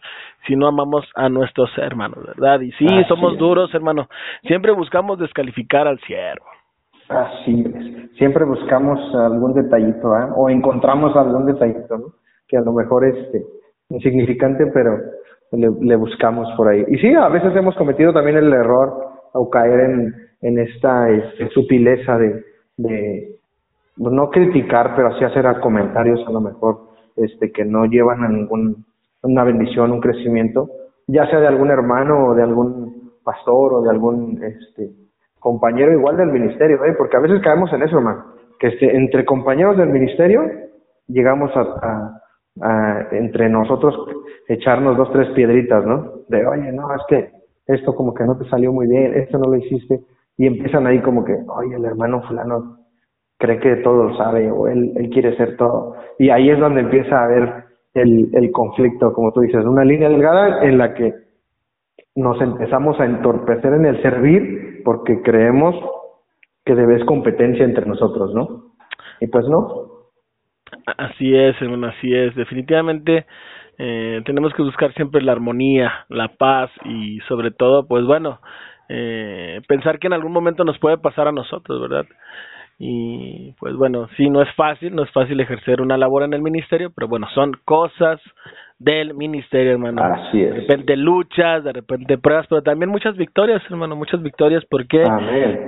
si 0.47 0.54
no 0.54 0.68
amamos 0.68 1.04
a 1.14 1.28
nuestros 1.28 1.71
hermanos, 1.78 2.25
¿verdad? 2.26 2.61
Y 2.61 2.71
sí, 2.73 2.87
Así 2.87 3.04
somos 3.09 3.33
es. 3.33 3.38
duros, 3.38 3.75
hermano. 3.75 4.09
Siempre 4.42 4.73
buscamos 4.73 5.18
descalificar 5.18 5.88
al 5.88 5.99
siervo. 6.00 6.45
Así 7.09 7.64
es. 7.66 8.11
Siempre 8.16 8.45
buscamos 8.45 8.99
algún 9.14 9.54
detallito, 9.54 10.16
¿eh? 10.16 10.28
O 10.37 10.50
encontramos 10.50 11.16
algún 11.16 11.47
detallito, 11.47 11.97
¿no? 11.97 12.06
Que 12.49 12.56
a 12.56 12.61
lo 12.61 12.73
mejor 12.73 13.04
es 13.06 13.16
este, 13.16 13.45
insignificante, 13.90 14.66
pero 14.66 14.99
le, 15.52 15.71
le, 15.80 15.97
buscamos 15.97 16.49
por 16.56 16.68
ahí. 16.68 16.85
Y 16.88 16.99
sí, 16.99 17.14
a 17.14 17.28
veces 17.28 17.54
hemos 17.56 17.75
cometido 17.76 18.12
también 18.12 18.37
el 18.37 18.52
error 18.52 18.92
o 19.33 19.50
caer 19.50 19.80
en, 19.80 20.14
en 20.42 20.59
esta 20.59 21.09
este, 21.11 21.49
sutileza 21.50 22.18
de, 22.18 22.45
de 22.76 23.37
no 23.97 24.30
criticar, 24.30 24.95
pero 24.97 25.09
así 25.09 25.25
hacer 25.25 25.47
comentarios 25.61 26.21
a 26.26 26.30
lo 26.30 26.40
mejor 26.40 26.96
este 27.16 27.52
que 27.52 27.64
no 27.64 27.87
llevan 27.87 28.25
a 28.25 28.28
ningún 28.28 28.85
una 29.23 29.44
bendición, 29.44 29.92
un 29.92 30.00
crecimiento, 30.00 30.70
ya 31.06 31.26
sea 31.28 31.40
de 31.40 31.46
algún 31.49 31.70
hermano 31.70 32.28
o 32.28 32.35
de 32.35 32.42
algún 32.42 33.12
pastor 33.25 33.75
o 33.75 33.82
de 33.82 33.90
algún 33.90 34.42
este 34.42 34.90
compañero 35.38 35.92
igual 35.92 36.16
del 36.16 36.32
ministerio, 36.32 36.85
¿eh? 36.85 36.94
porque 36.96 37.16
a 37.16 37.20
veces 37.20 37.40
caemos 37.42 37.73
en 37.73 37.82
eso, 37.82 37.99
hermano, 37.99 38.25
que 38.58 38.68
este, 38.68 38.96
entre 38.96 39.25
compañeros 39.25 39.76
del 39.76 39.90
ministerio 39.90 40.42
llegamos 41.08 41.50
a, 41.54 42.20
a, 42.62 43.08
entre 43.12 43.49
nosotros 43.49 43.94
echarnos 44.49 44.96
dos, 44.96 45.12
tres 45.12 45.28
piedritas, 45.30 45.85
¿no? 45.85 46.12
De, 46.28 46.44
oye, 46.46 46.73
no, 46.73 46.92
es 46.94 47.02
que 47.08 47.30
esto 47.66 47.94
como 47.94 48.14
que 48.14 48.25
no 48.25 48.37
te 48.37 48.49
salió 48.49 48.73
muy 48.73 48.87
bien, 48.87 49.14
esto 49.14 49.38
no 49.38 49.50
lo 49.50 49.56
hiciste, 49.56 50.00
y 50.37 50.46
empiezan 50.46 50.87
ahí 50.87 51.00
como 51.00 51.25
que, 51.25 51.37
oye, 51.49 51.76
el 51.76 51.85
hermano 51.85 52.23
fulano 52.23 52.75
cree 53.38 53.59
que 53.59 53.76
todo 53.76 54.05
lo 54.05 54.16
sabe 54.16 54.50
o 54.50 54.69
él, 54.69 54.93
él 54.97 55.11
quiere 55.11 55.37
ser 55.37 55.57
todo. 55.57 55.97
Y 56.19 56.31
ahí 56.31 56.50
es 56.50 56.59
donde 56.59 56.81
empieza 56.81 57.19
a 57.19 57.25
haber 57.25 57.64
el, 57.95 58.31
el 58.33 58.50
conflicto, 58.52 59.12
como 59.12 59.33
tú 59.33 59.40
dices, 59.40 59.64
una 59.64 59.85
línea 59.85 60.09
delgada 60.09 60.64
en 60.64 60.78
la 60.78 60.95
que 60.95 61.12
nos 62.14 62.40
empezamos 62.40 62.99
a 62.99 63.05
entorpecer 63.05 63.73
en 63.75 63.85
el 63.85 64.02
servir 64.02 64.83
porque 64.85 65.21
creemos 65.23 65.75
que 66.64 66.75
debes 66.75 67.05
competencia 67.05 67.64
entre 67.64 67.87
nosotros, 67.87 68.35
¿no? 68.35 68.73
Y 69.21 69.26
pues 69.28 69.47
no. 69.47 69.87
Así 70.99 71.35
es, 71.37 71.61
hermano, 71.61 71.88
así 71.88 72.14
es. 72.14 72.35
Definitivamente 72.35 73.26
eh, 73.78 74.23
tenemos 74.25 74.52
que 74.55 74.62
buscar 74.62 74.93
siempre 74.95 75.23
la 75.23 75.33
armonía, 75.33 76.07
la 76.09 76.28
paz 76.28 76.71
y 76.85 77.21
sobre 77.28 77.50
todo, 77.50 77.87
pues 77.87 78.05
bueno, 78.05 78.40
eh, 78.88 79.61
pensar 79.69 79.99
que 79.99 80.07
en 80.07 80.14
algún 80.14 80.33
momento 80.33 80.64
nos 80.64 80.78
puede 80.78 80.99
pasar 80.99 81.28
a 81.28 81.33
nosotros, 81.33 81.81
¿verdad? 81.81 82.07
Y 82.78 83.52
pues 83.59 83.75
bueno, 83.75 84.09
sí, 84.16 84.28
no 84.28 84.42
es 84.42 84.54
fácil, 84.54 84.95
no 84.95 85.02
es 85.02 85.11
fácil 85.11 85.40
ejercer 85.40 85.80
una 85.80 85.97
labor 85.97 86.25
en 86.25 86.35
el 86.35 86.42
ministerio, 86.42 86.92
pero 86.95 87.09
bueno, 87.09 87.26
son 87.35 87.52
cosas 87.64 88.21
del 88.78 89.14
ministerio, 89.14 89.73
hermano. 89.73 90.02
Así 90.02 90.42
es. 90.42 90.50
De 90.50 90.61
repente 90.61 90.97
luchas, 90.97 91.64
de 91.64 91.73
repente 91.73 92.18
pruebas, 92.18 92.47
pero 92.49 92.62
también 92.62 92.90
muchas 92.90 93.16
victorias, 93.16 93.62
hermano, 93.71 93.97
muchas 93.97 94.23
victorias. 94.23 94.64
¿Por 94.66 94.87
qué? 94.87 95.04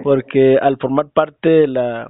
Porque 0.03 0.59
al 0.61 0.77
formar 0.77 1.07
parte 1.15 1.49
de 1.49 1.69
la, 1.69 2.09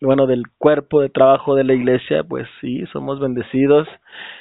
bueno, 0.00 0.26
del 0.26 0.44
cuerpo 0.58 1.00
de 1.00 1.08
trabajo 1.08 1.56
de 1.56 1.64
la 1.64 1.74
iglesia, 1.74 2.22
pues 2.22 2.46
sí, 2.60 2.84
somos 2.92 3.18
bendecidos 3.18 3.88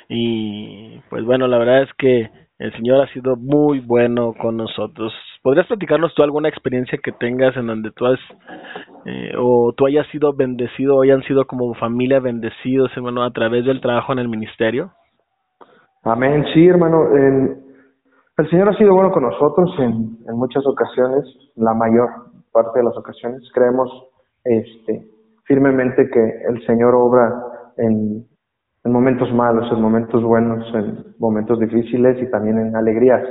y 0.07 0.99
pues 1.09 1.23
bueno, 1.25 1.47
la 1.47 1.57
verdad 1.57 1.81
es 1.83 1.93
que 1.97 2.29
el 2.59 2.73
Señor 2.73 3.01
ha 3.01 3.13
sido 3.13 3.37
muy 3.37 3.79
bueno 3.79 4.33
con 4.33 4.57
nosotros. 4.57 5.13
¿Podrías 5.41 5.67
platicarnos 5.67 6.13
tú 6.13 6.23
alguna 6.23 6.49
experiencia 6.49 6.99
que 7.01 7.13
tengas 7.13 7.55
en 7.55 7.67
donde 7.67 7.91
tú 7.91 8.05
has 8.05 8.19
eh, 9.05 9.31
o 9.37 9.73
tú 9.75 9.87
hayas 9.87 10.05
sido 10.07 10.33
bendecido 10.33 10.97
o 10.97 11.01
hayan 11.01 11.23
sido 11.23 11.47
como 11.47 11.73
familia 11.75 12.19
bendecidos, 12.19 12.91
hermano, 12.97 13.23
a 13.23 13.31
través 13.31 13.65
del 13.65 13.79
trabajo 13.79 14.11
en 14.11 14.19
el 14.19 14.27
ministerio? 14.27 14.91
Amén, 16.03 16.45
sí, 16.53 16.67
hermano. 16.67 17.07
el 17.15 18.49
Señor 18.49 18.69
ha 18.69 18.77
sido 18.77 18.93
bueno 18.93 19.11
con 19.11 19.23
nosotros 19.23 19.73
en, 19.79 20.17
en 20.27 20.35
muchas 20.35 20.65
ocasiones, 20.67 21.23
la 21.55 21.73
mayor 21.73 22.09
parte 22.51 22.79
de 22.79 22.85
las 22.85 22.97
ocasiones. 22.97 23.41
Creemos 23.53 23.89
este, 24.43 25.07
firmemente 25.45 26.09
que 26.09 26.23
el 26.49 26.65
Señor 26.65 26.93
obra 26.93 27.33
en, 27.77 28.25
en 28.89 28.93
momentos 28.93 29.31
malos, 29.31 29.71
en 29.71 29.81
momentos 29.81 30.23
buenos, 30.23 30.65
en 30.73 31.05
momentos 31.19 31.59
difíciles 31.59 32.17
y 32.23 32.31
también 32.31 32.57
en 32.57 32.75
alegrías. 32.75 33.21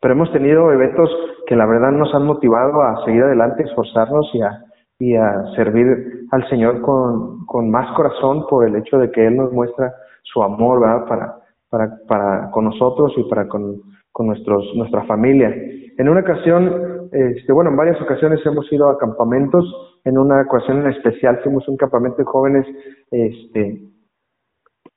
Pero 0.00 0.14
hemos 0.14 0.32
tenido 0.32 0.72
eventos 0.72 1.08
que 1.46 1.54
la 1.54 1.66
verdad 1.66 1.92
nos 1.92 2.12
han 2.14 2.26
motivado 2.26 2.82
a 2.82 3.04
seguir 3.04 3.22
adelante, 3.22 3.62
esforzarnos 3.62 4.28
y 4.34 4.42
a, 4.42 4.64
y 4.98 5.14
a 5.14 5.44
servir 5.54 6.26
al 6.32 6.48
Señor 6.48 6.80
con, 6.80 7.46
con 7.46 7.70
más 7.70 7.94
corazón 7.96 8.44
por 8.50 8.66
el 8.66 8.74
hecho 8.74 8.98
de 8.98 9.12
que 9.12 9.24
Él 9.24 9.36
nos 9.36 9.52
muestra 9.52 9.94
su 10.24 10.42
amor, 10.42 10.80
¿verdad? 10.80 11.06
Para, 11.06 11.36
para, 11.70 11.96
para 12.08 12.50
con 12.50 12.64
nosotros 12.64 13.12
y 13.16 13.22
para 13.30 13.46
con, 13.46 13.82
con 14.10 14.26
nuestros, 14.26 14.64
nuestra 14.74 15.04
familia. 15.04 15.54
En 15.96 16.08
una 16.08 16.20
ocasión, 16.22 17.08
este, 17.12 17.52
bueno, 17.52 17.70
en 17.70 17.76
varias 17.76 18.02
ocasiones 18.02 18.44
hemos 18.44 18.70
ido 18.72 18.88
a 18.88 18.98
campamentos. 18.98 19.64
En 20.04 20.18
una 20.18 20.42
ocasión 20.42 20.80
en 20.80 20.90
especial 20.90 21.38
fuimos 21.44 21.68
un 21.68 21.76
campamento 21.76 22.18
de 22.18 22.24
jóvenes 22.24 22.66
este, 23.12 23.93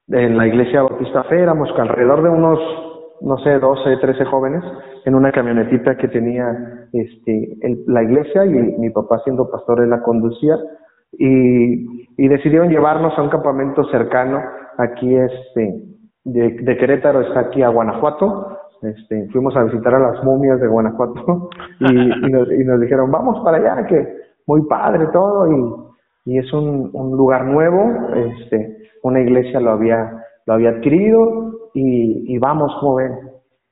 en 0.09 0.37
la 0.37 0.47
iglesia 0.47 0.83
Bautista 0.83 1.23
Fe. 1.23 1.41
Éramos 1.41 1.69
alrededor 1.77 2.23
de 2.23 2.29
unos, 2.29 2.59
no 3.21 3.37
sé, 3.39 3.59
12, 3.59 3.97
13 3.97 4.25
jóvenes 4.25 4.63
en 5.05 5.15
una 5.15 5.31
camionetita 5.31 5.97
que 5.97 6.07
tenía 6.07 6.87
este, 6.93 7.57
la 7.87 8.03
iglesia 8.03 8.45
y 8.45 8.49
mi 8.49 8.89
papá 8.89 9.19
siendo 9.23 9.49
pastor 9.49 9.81
él 9.81 9.89
la 9.89 10.01
conducía. 10.01 10.57
Y, 11.13 12.05
y 12.17 12.27
decidieron 12.27 12.69
llevarnos 12.69 13.17
a 13.17 13.21
un 13.21 13.29
campamento 13.29 13.83
cercano 13.85 14.41
aquí 14.77 15.15
este 15.15 15.87
de, 16.25 16.77
Querétaro 16.77 17.21
está 17.21 17.39
aquí 17.41 17.61
a 17.63 17.69
Guanajuato. 17.69 18.57
Este, 18.81 19.27
fuimos 19.31 19.55
a 19.55 19.63
visitar 19.63 19.95
a 19.95 19.99
las 19.99 20.23
momias 20.23 20.59
de 20.59 20.67
Guanajuato 20.67 21.49
y, 21.79 21.93
nos, 22.29 22.51
y 22.51 22.63
nos 22.63 22.79
dijeron, 22.79 23.11
vamos 23.11 23.43
para 23.43 23.57
allá, 23.57 23.87
que 23.87 24.07
muy 24.45 24.61
padre 24.67 25.07
todo 25.11 25.51
y, 25.51 25.86
y 26.27 26.37
es 26.39 26.51
un, 26.51 26.89
un 26.91 27.15
lugar 27.15 27.45
nuevo, 27.45 27.89
este, 28.13 28.79
una 29.01 29.21
iglesia 29.21 29.61
lo 29.61 29.71
había, 29.71 30.11
lo 30.45 30.55
había 30.55 30.71
adquirido 30.71 31.69
y, 31.73 32.35
y 32.35 32.37
vamos, 32.37 32.73
joven. 32.81 33.13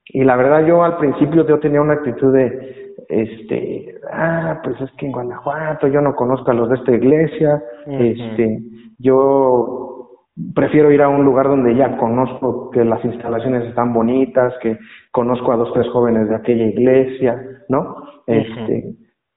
Y 0.06 0.24
la 0.24 0.36
verdad 0.36 0.66
yo 0.66 0.82
al 0.82 0.96
principio 0.96 1.46
yo 1.46 1.58
tenía 1.60 1.82
una 1.82 1.92
actitud 1.92 2.32
de, 2.32 2.94
este, 3.10 3.96
ah, 4.10 4.58
pues 4.64 4.80
es 4.80 4.90
que 4.92 5.04
en 5.04 5.12
Guanajuato 5.12 5.86
yo 5.88 6.00
no 6.00 6.14
conozco 6.14 6.50
a 6.50 6.54
los 6.54 6.70
de 6.70 6.76
esta 6.76 6.92
iglesia, 6.92 7.62
este, 7.88 8.62
yo 9.00 10.22
prefiero 10.54 10.90
ir 10.90 11.02
a 11.02 11.10
un 11.10 11.26
lugar 11.26 11.48
donde 11.48 11.74
ya 11.74 11.98
conozco 11.98 12.70
que 12.70 12.86
las 12.86 13.04
instalaciones 13.04 13.64
están 13.64 13.92
bonitas, 13.92 14.54
que 14.62 14.78
conozco 15.12 15.52
a 15.52 15.56
dos 15.56 15.74
tres 15.74 15.88
jóvenes 15.88 16.30
de 16.30 16.36
aquella 16.36 16.64
iglesia, 16.64 17.38
¿no? 17.68 17.96
Este, 18.26 18.94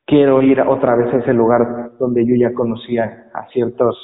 quiero 0.10 0.42
ir 0.42 0.60
otra 0.62 0.96
vez 0.96 1.14
a 1.14 1.18
ese 1.18 1.34
lugar 1.34 1.92
donde 2.00 2.26
yo 2.26 2.36
ya 2.36 2.54
conocía 2.54 3.30
a 3.34 3.46
ciertos 3.50 3.96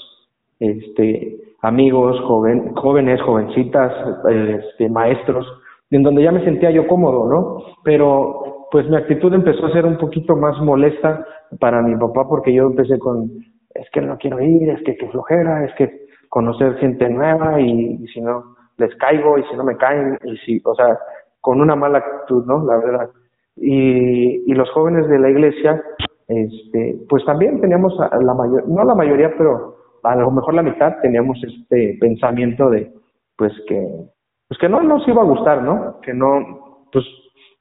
este 0.59 1.41
amigos, 1.61 2.21
jóvenes, 2.21 3.21
jovencitas, 3.23 3.91
este, 4.29 4.87
maestros, 4.87 5.47
en 5.89 6.03
donde 6.03 6.21
ya 6.21 6.31
me 6.31 6.45
sentía 6.45 6.69
yo 6.69 6.87
cómodo, 6.87 7.27
¿no? 7.27 7.75
Pero 7.83 8.67
pues 8.71 8.87
mi 8.87 8.95
actitud 8.95 9.33
empezó 9.33 9.65
a 9.65 9.73
ser 9.73 9.85
un 9.85 9.97
poquito 9.97 10.35
más 10.35 10.59
molesta 10.61 11.25
para 11.59 11.81
mi 11.81 11.95
papá 11.95 12.27
porque 12.29 12.53
yo 12.53 12.67
empecé 12.67 12.99
con 12.99 13.31
es 13.73 13.89
que 13.91 14.01
no 14.01 14.17
quiero 14.17 14.39
ir, 14.41 14.69
es 14.69 14.81
que 14.83 14.95
qué 14.95 15.07
flojera, 15.09 15.65
es 15.65 15.73
que 15.75 16.05
conocer 16.29 16.75
gente 16.75 17.09
nueva 17.09 17.59
y, 17.59 18.05
si 18.13 18.21
no 18.21 18.55
les 18.77 18.93
caigo 18.95 19.37
y 19.37 19.43
si 19.43 19.55
no 19.55 19.63
me 19.63 19.75
caen 19.75 20.19
y 20.23 20.37
si, 20.37 20.61
o 20.63 20.75
sea, 20.75 20.97
con 21.41 21.61
una 21.61 21.75
mala 21.75 21.97
actitud, 21.97 22.45
¿no? 22.45 22.63
La 22.63 22.77
verdad. 22.77 23.09
Y, 23.55 24.51
y 24.51 24.53
los 24.53 24.69
jóvenes 24.71 25.07
de 25.07 25.19
la 25.19 25.29
iglesia, 25.29 25.81
este, 26.27 26.97
pues 27.07 27.23
también 27.25 27.61
teníamos 27.61 27.93
la 27.97 28.33
mayor, 28.33 28.67
no 28.67 28.83
la 28.83 28.95
mayoría, 28.95 29.33
pero 29.37 29.75
a 30.03 30.15
lo 30.15 30.31
mejor 30.31 30.53
la 30.53 30.63
mitad 30.63 30.95
teníamos 31.01 31.37
este 31.43 31.97
pensamiento 31.99 32.69
de, 32.69 32.91
pues 33.37 33.53
que, 33.67 33.81
pues 34.47 34.59
que 34.59 34.69
no 34.69 34.81
nos 34.81 35.07
iba 35.07 35.21
a 35.21 35.25
gustar, 35.25 35.61
¿no? 35.61 35.99
Que 36.01 36.13
no, 36.13 36.87
pues 36.91 37.05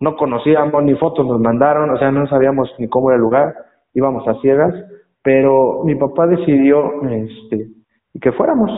no 0.00 0.16
conocíamos 0.16 0.82
ni 0.84 0.94
fotos 0.94 1.26
nos 1.26 1.40
mandaron, 1.40 1.90
o 1.90 1.98
sea, 1.98 2.10
no 2.10 2.26
sabíamos 2.26 2.70
ni 2.78 2.88
cómo 2.88 3.10
era 3.10 3.16
el 3.16 3.22
lugar, 3.22 3.54
íbamos 3.94 4.26
a 4.28 4.40
ciegas, 4.40 4.74
pero 5.22 5.82
mi 5.84 5.94
papá 5.94 6.26
decidió, 6.26 7.02
este, 7.08 7.68
que 8.20 8.32
fuéramos. 8.32 8.70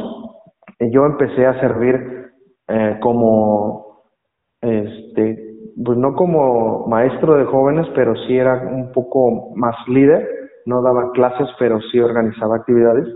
Yo 0.79 1.07
empecé 1.07 1.47
a 1.47 1.59
servir 1.59 2.33
eh, 2.69 2.99
como, 3.01 4.03
este, 4.61 5.46
pues 5.85 5.99
no 5.99 6.15
como 6.15 6.87
maestro 6.87 7.35
de 7.37 7.45
jóvenes, 7.45 7.87
pero 7.95 8.15
sí 8.27 8.37
era 8.37 8.69
un 8.73 8.93
poco 8.93 9.55
más 9.57 9.77
líder, 9.89 10.27
no 10.65 10.83
daba 10.83 11.13
clases, 11.13 11.49
pero 11.59 11.81
sí 11.93 12.01
organizaba 12.01 12.57
actividades. 12.57 13.07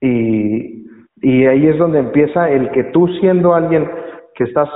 Y, 0.00 0.86
y 1.22 1.46
ahí 1.46 1.68
es 1.68 1.78
donde 1.78 2.00
empieza 2.00 2.50
el 2.50 2.70
que 2.72 2.84
tú 2.84 3.06
siendo 3.20 3.54
alguien 3.54 3.88
que 4.34 4.44
estás 4.44 4.68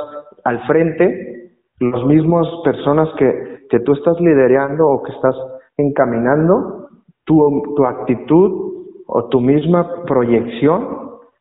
al 0.45 0.64
frente, 0.66 1.52
los 1.81 2.07
mismos 2.07 2.49
personas 2.64 3.09
que, 3.19 3.66
que 3.69 3.81
tú 3.81 3.93
estás 3.93 4.19
liderando 4.21 4.87
o 4.88 5.02
que 5.02 5.12
estás 5.12 5.35
encaminando, 5.76 6.88
tu, 7.25 7.75
tu 7.76 7.85
actitud 7.85 8.75
o 9.07 9.28
tu 9.28 9.40
misma 9.40 10.05
proyección 10.05 10.88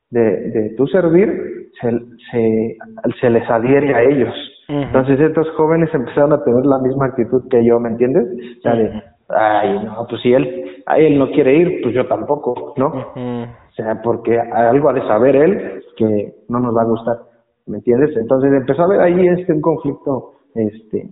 de, 0.10 0.50
de 0.50 0.70
tu 0.76 0.88
servir 0.88 1.70
se, 1.80 1.92
se, 2.32 2.78
se 3.22 3.30
les 3.30 3.50
adhiere 3.50 3.94
a 3.94 4.02
ellos. 4.04 4.34
Entonces 4.68 5.20
estos 5.20 5.50
jóvenes 5.52 5.94
empezaron 5.94 6.34
a 6.34 6.44
tener 6.44 6.66
la 6.66 6.80
misma 6.80 7.08
actitud 7.08 7.48
que 7.50 7.64
yo, 7.64 7.80
¿me 7.80 7.90
entiendes? 7.90 8.26
O 8.58 8.62
sea, 8.62 8.76
de, 8.76 9.04
ay, 9.30 9.80
no, 9.86 10.06
pues 10.10 10.22
si 10.22 10.34
él, 10.34 10.84
él 10.98 11.20
no 11.20 11.30
quiere 11.32 11.56
ir, 11.56 11.82
pues 11.84 11.94
yo 11.94 12.08
tampoco, 12.08 12.74
¿no? 12.78 12.88
O 12.88 13.72
sea, 13.76 14.02
porque 14.02 14.40
algo 14.40 14.90
ha 14.90 14.94
de 14.94 15.08
saber 15.08 15.36
él 15.36 15.84
que 15.98 16.34
no 16.50 16.60
nos 16.60 16.76
va 16.76 16.82
a 16.82 16.86
gustar, 16.86 17.18
¿me 17.68 17.78
entiendes? 17.78 18.16
Entonces 18.18 18.52
empezó 18.54 18.82
a 18.82 18.86
haber 18.86 19.02
ahí 19.02 19.28
este 19.28 19.54
un 19.54 19.62
conflicto, 19.62 20.34
este, 20.56 21.10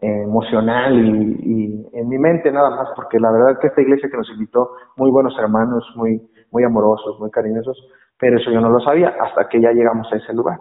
emocional 0.00 0.98
y, 0.98 1.38
y, 1.42 1.86
en 1.92 2.08
mi 2.08 2.18
mente 2.18 2.50
nada 2.52 2.70
más, 2.70 2.88
porque 2.94 3.18
la 3.18 3.30
verdad 3.30 3.58
que 3.60 3.68
esta 3.68 3.82
iglesia 3.82 4.08
que 4.10 4.16
nos 4.16 4.30
invitó, 4.30 4.70
muy 4.96 5.10
buenos 5.10 5.34
hermanos, 5.38 5.84
muy, 5.96 6.20
muy 6.50 6.62
amorosos, 6.62 7.18
muy 7.20 7.30
cariñosos, 7.30 7.76
pero 8.18 8.38
eso 8.38 8.50
yo 8.50 8.60
no 8.60 8.68
lo 8.68 8.80
sabía 8.80 9.14
hasta 9.20 9.48
que 9.48 9.60
ya 9.60 9.72
llegamos 9.72 10.10
a 10.12 10.16
ese 10.16 10.32
lugar. 10.32 10.58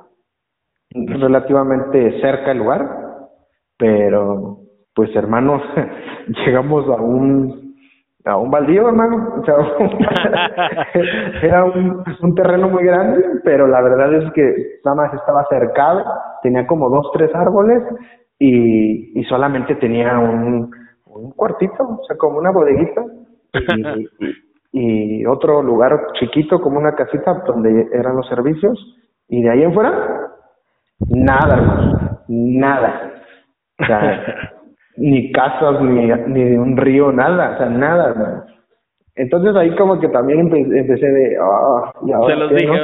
Relativamente 0.94 2.22
cerca 2.22 2.52
el 2.52 2.60
lugar, 2.60 2.88
pero 3.78 4.60
pues 4.94 5.16
hermanos, 5.16 5.62
llegamos 6.46 6.88
a 6.88 7.02
un 7.02 7.64
a 8.26 8.38
un 8.38 8.50
baldío, 8.50 8.88
hermano. 8.88 9.42
O 9.42 9.46
sea, 9.46 9.56
era 11.42 11.66
un, 11.66 12.04
un 12.22 12.36
terreno 12.36 12.70
muy 12.70 12.86
grande, 12.86 13.22
pero 13.44 13.68
la 13.68 13.82
verdad 13.82 14.14
es 14.14 14.32
que 14.34 14.80
nada 14.86 14.96
más 14.96 15.14
estaba 15.14 15.46
cercado, 15.50 16.04
tenía 16.42 16.66
como 16.66 16.90
dos, 16.90 17.10
tres 17.14 17.32
árboles 17.34 17.84
y, 18.40 19.20
y 19.20 19.24
solamente 19.26 19.76
tenía 19.76 20.18
un, 20.20 20.72
un 21.06 21.32
cuartito, 21.32 21.84
o 21.84 22.04
sea, 22.08 22.18
como 22.18 22.38
una 22.38 22.52
bodeguita 22.52 23.04
y, 24.72 25.20
y, 25.20 25.26
otro 25.26 25.62
lugar 25.62 26.08
chiquito 26.20 26.62
como 26.62 26.80
una 26.80 26.96
casita 26.96 27.44
donde 27.46 27.88
eran 27.94 28.16
los 28.16 28.28
servicios 28.28 28.80
y 29.28 29.44
de 29.44 29.50
ahí 29.50 29.64
en 29.64 29.74
fuera 29.74 30.33
nada, 31.10 31.56
hermano, 31.56 32.20
nada. 32.28 33.12
O 33.80 33.86
sea, 33.86 34.52
ni 34.98 35.32
casas, 35.32 35.82
ni, 35.82 36.08
ni 36.08 36.58
un 36.58 36.78
río, 36.78 37.12
nada, 37.12 37.56
o 37.56 37.58
sea, 37.58 37.70
nada, 37.70 38.10
hermano. 38.10 38.44
Entonces 39.16 39.56
ahí 39.56 39.76
como 39.76 40.00
que 40.00 40.10
también 40.10 40.40
empecé 40.40 41.06
de, 41.06 41.38
ah, 41.40 41.92
Se 42.02 42.36
los 42.36 42.50
dije, 42.50 42.80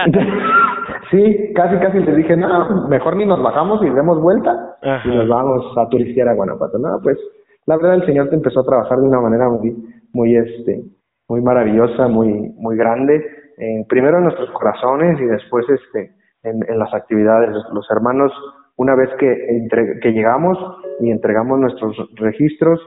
sí, 1.10 1.52
casi 1.54 1.76
casi 1.76 1.98
les 1.98 2.16
dije, 2.16 2.36
no, 2.38 2.88
mejor 2.88 3.16
ni 3.16 3.26
nos 3.26 3.42
bajamos 3.42 3.82
y 3.82 3.90
demos 3.90 4.20
vuelta 4.22 4.76
y 5.04 5.08
nos 5.08 5.28
vamos 5.28 5.76
a 5.76 5.86
turistear 5.90 6.28
a 6.28 6.34
Guanajuato. 6.34 6.78
No, 6.78 6.98
pues 7.02 7.18
la 7.66 7.76
verdad 7.76 7.96
el 7.96 8.06
Señor 8.06 8.30
te 8.30 8.36
empezó 8.36 8.60
a 8.60 8.64
trabajar 8.64 8.98
de 8.98 9.08
una 9.08 9.20
manera 9.20 9.50
muy, 9.50 9.76
muy, 10.14 10.36
este, 10.36 10.84
muy 11.28 11.42
maravillosa, 11.42 12.08
muy, 12.08 12.32
muy 12.56 12.76
grande. 12.78 13.22
Eh, 13.58 13.84
primero 13.90 14.18
en 14.18 14.24
nuestros 14.24 14.50
corazones 14.52 15.20
y 15.20 15.24
después, 15.26 15.66
este, 15.68 16.12
en, 16.42 16.60
en 16.68 16.78
las 16.78 16.92
actividades. 16.94 17.50
Los 17.72 17.90
hermanos, 17.90 18.32
una 18.76 18.94
vez 18.94 19.10
que, 19.18 19.48
entre, 19.48 20.00
que 20.00 20.12
llegamos 20.12 20.58
y 21.00 21.10
entregamos 21.10 21.58
nuestros 21.58 21.96
registros, 22.14 22.80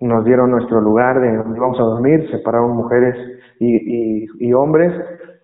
nos 0.00 0.24
dieron 0.24 0.50
nuestro 0.50 0.80
lugar 0.80 1.20
de 1.20 1.36
donde 1.36 1.58
íbamos 1.58 1.78
a 1.80 1.82
dormir, 1.82 2.30
separaron 2.30 2.76
mujeres 2.76 3.16
y, 3.58 4.22
y, 4.22 4.26
y 4.38 4.52
hombres, 4.52 4.92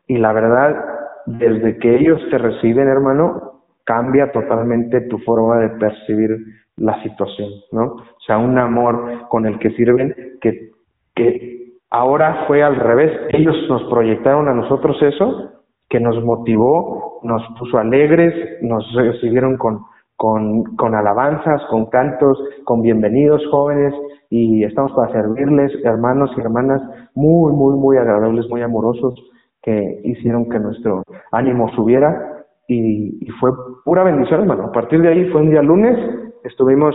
y 0.06 0.18
la 0.18 0.32
verdad, 0.32 0.84
desde 1.26 1.78
que 1.78 1.96
ellos 1.96 2.20
te 2.30 2.38
reciben, 2.38 2.86
hermano, 2.86 3.62
cambia 3.84 4.30
totalmente 4.32 5.00
tu 5.02 5.18
forma 5.18 5.58
de 5.58 5.70
percibir 5.70 6.38
la 6.76 7.02
situación, 7.02 7.50
¿no? 7.72 7.84
O 7.84 8.20
sea, 8.26 8.38
un 8.38 8.58
amor 8.58 9.28
con 9.28 9.46
el 9.46 9.58
que 9.58 9.70
sirven 9.70 10.14
que, 10.40 10.70
que 11.14 11.74
ahora 11.90 12.44
fue 12.46 12.62
al 12.62 12.76
revés. 12.76 13.12
Ellos 13.30 13.56
nos 13.68 13.84
proyectaron 13.84 14.48
a 14.48 14.54
nosotros 14.54 14.96
eso, 15.02 15.50
que 15.88 16.00
nos 16.00 16.22
motivó, 16.24 17.20
nos 17.22 17.42
puso 17.58 17.78
alegres, 17.78 18.34
nos 18.62 18.84
recibieron 18.94 19.56
con, 19.56 19.80
con, 20.16 20.64
con 20.76 20.94
alabanzas, 20.94 21.62
con 21.70 21.86
cantos, 21.86 22.38
con 22.64 22.82
bienvenidos 22.82 23.42
jóvenes 23.50 23.94
y 24.30 24.64
estamos 24.64 24.92
para 24.92 25.12
servirles, 25.12 25.72
hermanos 25.84 26.30
y 26.36 26.40
hermanas 26.40 26.82
muy, 27.14 27.52
muy, 27.52 27.76
muy 27.76 27.96
agradables, 27.96 28.48
muy 28.48 28.62
amorosos 28.62 29.14
que 29.62 30.00
hicieron 30.04 30.48
que 30.48 30.58
nuestro 30.58 31.02
ánimo 31.32 31.68
subiera 31.74 32.44
y, 32.68 33.26
fue 33.40 33.50
pura 33.84 34.04
bendición, 34.04 34.40
hermano. 34.40 34.64
A 34.64 34.72
partir 34.72 35.00
de 35.00 35.08
ahí 35.08 35.30
fue 35.30 35.42
un 35.42 35.50
día 35.50 35.62
lunes, 35.62 35.96
estuvimos 36.44 36.94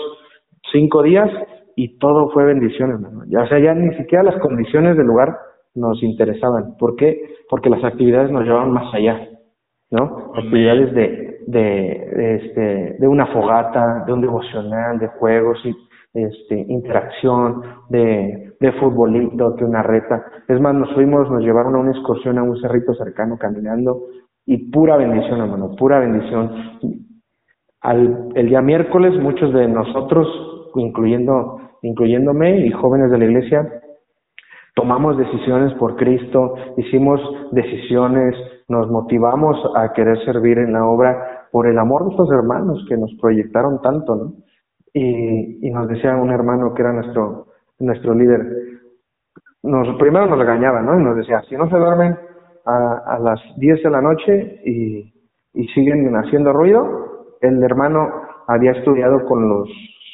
cinco 0.71 1.03
días 1.03 1.29
y 1.75 1.97
todo 1.97 2.29
fue 2.31 2.45
bendición, 2.45 2.91
hermano. 2.91 3.23
Ya, 3.27 3.43
o 3.43 3.47
sea, 3.47 3.59
ya 3.59 3.73
ni 3.73 3.95
siquiera 3.95 4.23
las 4.23 4.39
condiciones 4.41 4.97
del 4.97 5.07
lugar 5.07 5.37
nos 5.75 6.01
interesaban. 6.03 6.75
¿Por 6.77 6.95
qué? 6.95 7.35
Porque 7.49 7.69
las 7.69 7.83
actividades 7.83 8.31
nos 8.31 8.43
llevaban 8.43 8.71
más 8.71 8.93
allá, 8.93 9.27
¿no? 9.91 10.33
Actividades 10.35 10.93
de, 10.93 11.39
de, 11.47 12.35
este, 12.35 12.97
de 12.99 13.07
una 13.07 13.27
fogata, 13.27 14.03
de 14.05 14.13
un 14.13 14.21
devocional, 14.21 14.99
de 14.99 15.07
juegos 15.07 15.57
y 15.65 15.75
este, 16.13 16.65
interacción, 16.67 17.61
de, 17.89 18.53
de 18.59 18.71
futbolito, 18.73 19.51
de 19.51 19.65
una 19.65 19.83
reta. 19.83 20.25
Es 20.47 20.59
más, 20.59 20.73
nos 20.75 20.93
fuimos, 20.93 21.29
nos 21.29 21.41
llevaron 21.41 21.75
a 21.75 21.79
una 21.79 21.91
excursión 21.91 22.37
a 22.37 22.43
un 22.43 22.59
cerrito 22.59 22.93
cercano 22.93 23.37
caminando 23.37 24.07
y 24.45 24.71
pura 24.71 24.97
bendición, 24.97 25.39
hermano, 25.41 25.75
pura 25.75 25.99
bendición. 25.99 26.51
Al, 27.81 28.29
el 28.35 28.49
día 28.49 28.61
miércoles, 28.61 29.13
muchos 29.21 29.53
de 29.53 29.67
nosotros, 29.67 30.27
incluyendo, 30.75 31.61
incluyéndome 31.81 32.65
y 32.65 32.71
jóvenes 32.71 33.11
de 33.11 33.17
la 33.17 33.25
iglesia, 33.25 33.81
tomamos 34.79 35.17
decisiones 35.17 35.73
por 35.73 35.97
Cristo, 35.97 36.55
hicimos 36.77 37.19
decisiones, 37.51 38.33
nos 38.69 38.89
motivamos 38.89 39.57
a 39.75 39.91
querer 39.91 40.17
servir 40.23 40.57
en 40.57 40.71
la 40.71 40.85
obra 40.85 41.47
por 41.51 41.67
el 41.67 41.77
amor 41.77 42.05
de 42.05 42.11
estos 42.11 42.31
hermanos 42.31 42.85
que 42.87 42.95
nos 42.95 43.13
proyectaron 43.19 43.81
tanto, 43.81 44.15
¿no? 44.15 44.33
Y, 44.93 45.69
nos 45.69 45.89
decía 45.89 46.15
un 46.15 46.31
hermano 46.31 46.73
que 46.73 46.81
era 46.81 46.93
nuestro, 46.93 47.47
nuestro 47.79 48.13
líder, 48.13 48.39
nos, 49.63 49.97
primero 49.97 50.27
nos 50.27 50.39
regañaba, 50.39 50.81
¿no? 50.81 50.97
Y 50.97 51.03
nos 51.03 51.17
decía, 51.17 51.41
si 51.49 51.57
no 51.57 51.69
se 51.69 51.75
duermen 51.75 52.17
a, 52.65 53.15
a 53.15 53.19
las 53.19 53.39
10 53.57 53.83
de 53.83 53.89
la 53.89 54.01
noche 54.01 54.61
y 54.63 55.67
siguen 55.73 56.15
haciendo 56.15 56.53
ruido, 56.53 57.35
el 57.41 57.61
hermano 57.61 58.07
había 58.47 58.71
estudiado 58.71 59.25
con 59.25 59.49
los 59.49 59.69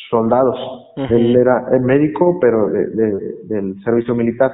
soldados. 0.10 0.85
Él 0.96 1.36
era 1.36 1.68
el 1.72 1.82
médico, 1.82 2.38
pero 2.40 2.68
de, 2.68 2.88
de, 2.88 3.36
del 3.44 3.82
servicio 3.84 4.16
militar. 4.16 4.52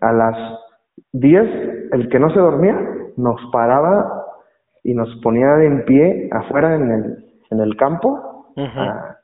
A 0.00 0.12
las 0.12 0.36
10, 1.12 1.90
el 1.92 2.08
que 2.08 2.18
no 2.18 2.30
se 2.30 2.38
dormía, 2.38 2.78
nos 3.16 3.40
paraba 3.52 4.24
y 4.82 4.94
nos 4.94 5.08
ponía 5.22 5.62
en 5.62 5.84
pie 5.84 6.28
afuera 6.32 6.74
en 6.74 6.90
el, 6.90 7.24
en 7.50 7.60
el 7.60 7.76
campo, 7.76 8.52
a 8.56 9.16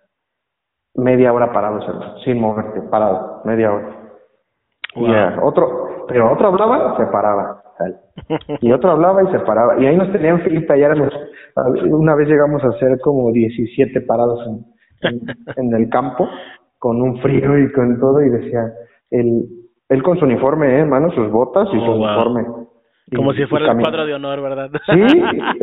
media 0.94 1.32
hora 1.32 1.52
parado, 1.52 1.80
sin 2.24 2.40
moverte, 2.40 2.82
parado, 2.82 3.42
media 3.44 3.72
hora. 3.72 3.96
Y 4.96 5.06
otro, 5.42 6.06
pero 6.08 6.32
otro 6.32 6.48
hablaba, 6.48 6.96
se 6.96 7.06
paraba. 7.06 7.62
Y 8.60 8.72
otro 8.72 8.90
hablaba 8.90 9.22
y 9.22 9.28
se 9.28 9.38
paraba. 9.40 9.78
Y 9.80 9.86
ahí 9.86 9.96
nos 9.96 10.10
tenían 10.12 10.40
fila, 10.40 10.76
ya 10.76 10.86
éramos, 10.86 11.12
una 11.84 12.14
vez 12.14 12.28
llegamos 12.28 12.62
a 12.64 12.72
ser 12.78 12.98
como 13.00 13.30
17 13.30 14.00
parados 14.02 14.46
en, 14.46 14.64
en, 15.02 15.74
el 15.74 15.88
campo 15.88 16.28
con 16.78 17.00
un 17.00 17.20
frío 17.20 17.58
y 17.58 17.72
con 17.72 17.98
todo 18.00 18.22
y 18.22 18.30
decía, 18.30 18.72
él, 19.10 19.44
él 19.88 20.02
con 20.02 20.18
su 20.18 20.24
uniforme, 20.24 20.66
¿eh, 20.68 20.80
hermano, 20.80 21.10
sus 21.12 21.30
botas 21.30 21.68
y 21.72 21.78
su 21.78 21.90
oh, 21.90 21.96
uniforme. 21.96 22.46
Como 23.14 23.32
si 23.32 23.44
fuera 23.46 23.72
el 23.72 23.78
cuadro 23.80 24.06
de 24.06 24.14
honor, 24.14 24.40
¿verdad? 24.40 24.70
Sí, 24.86 25.02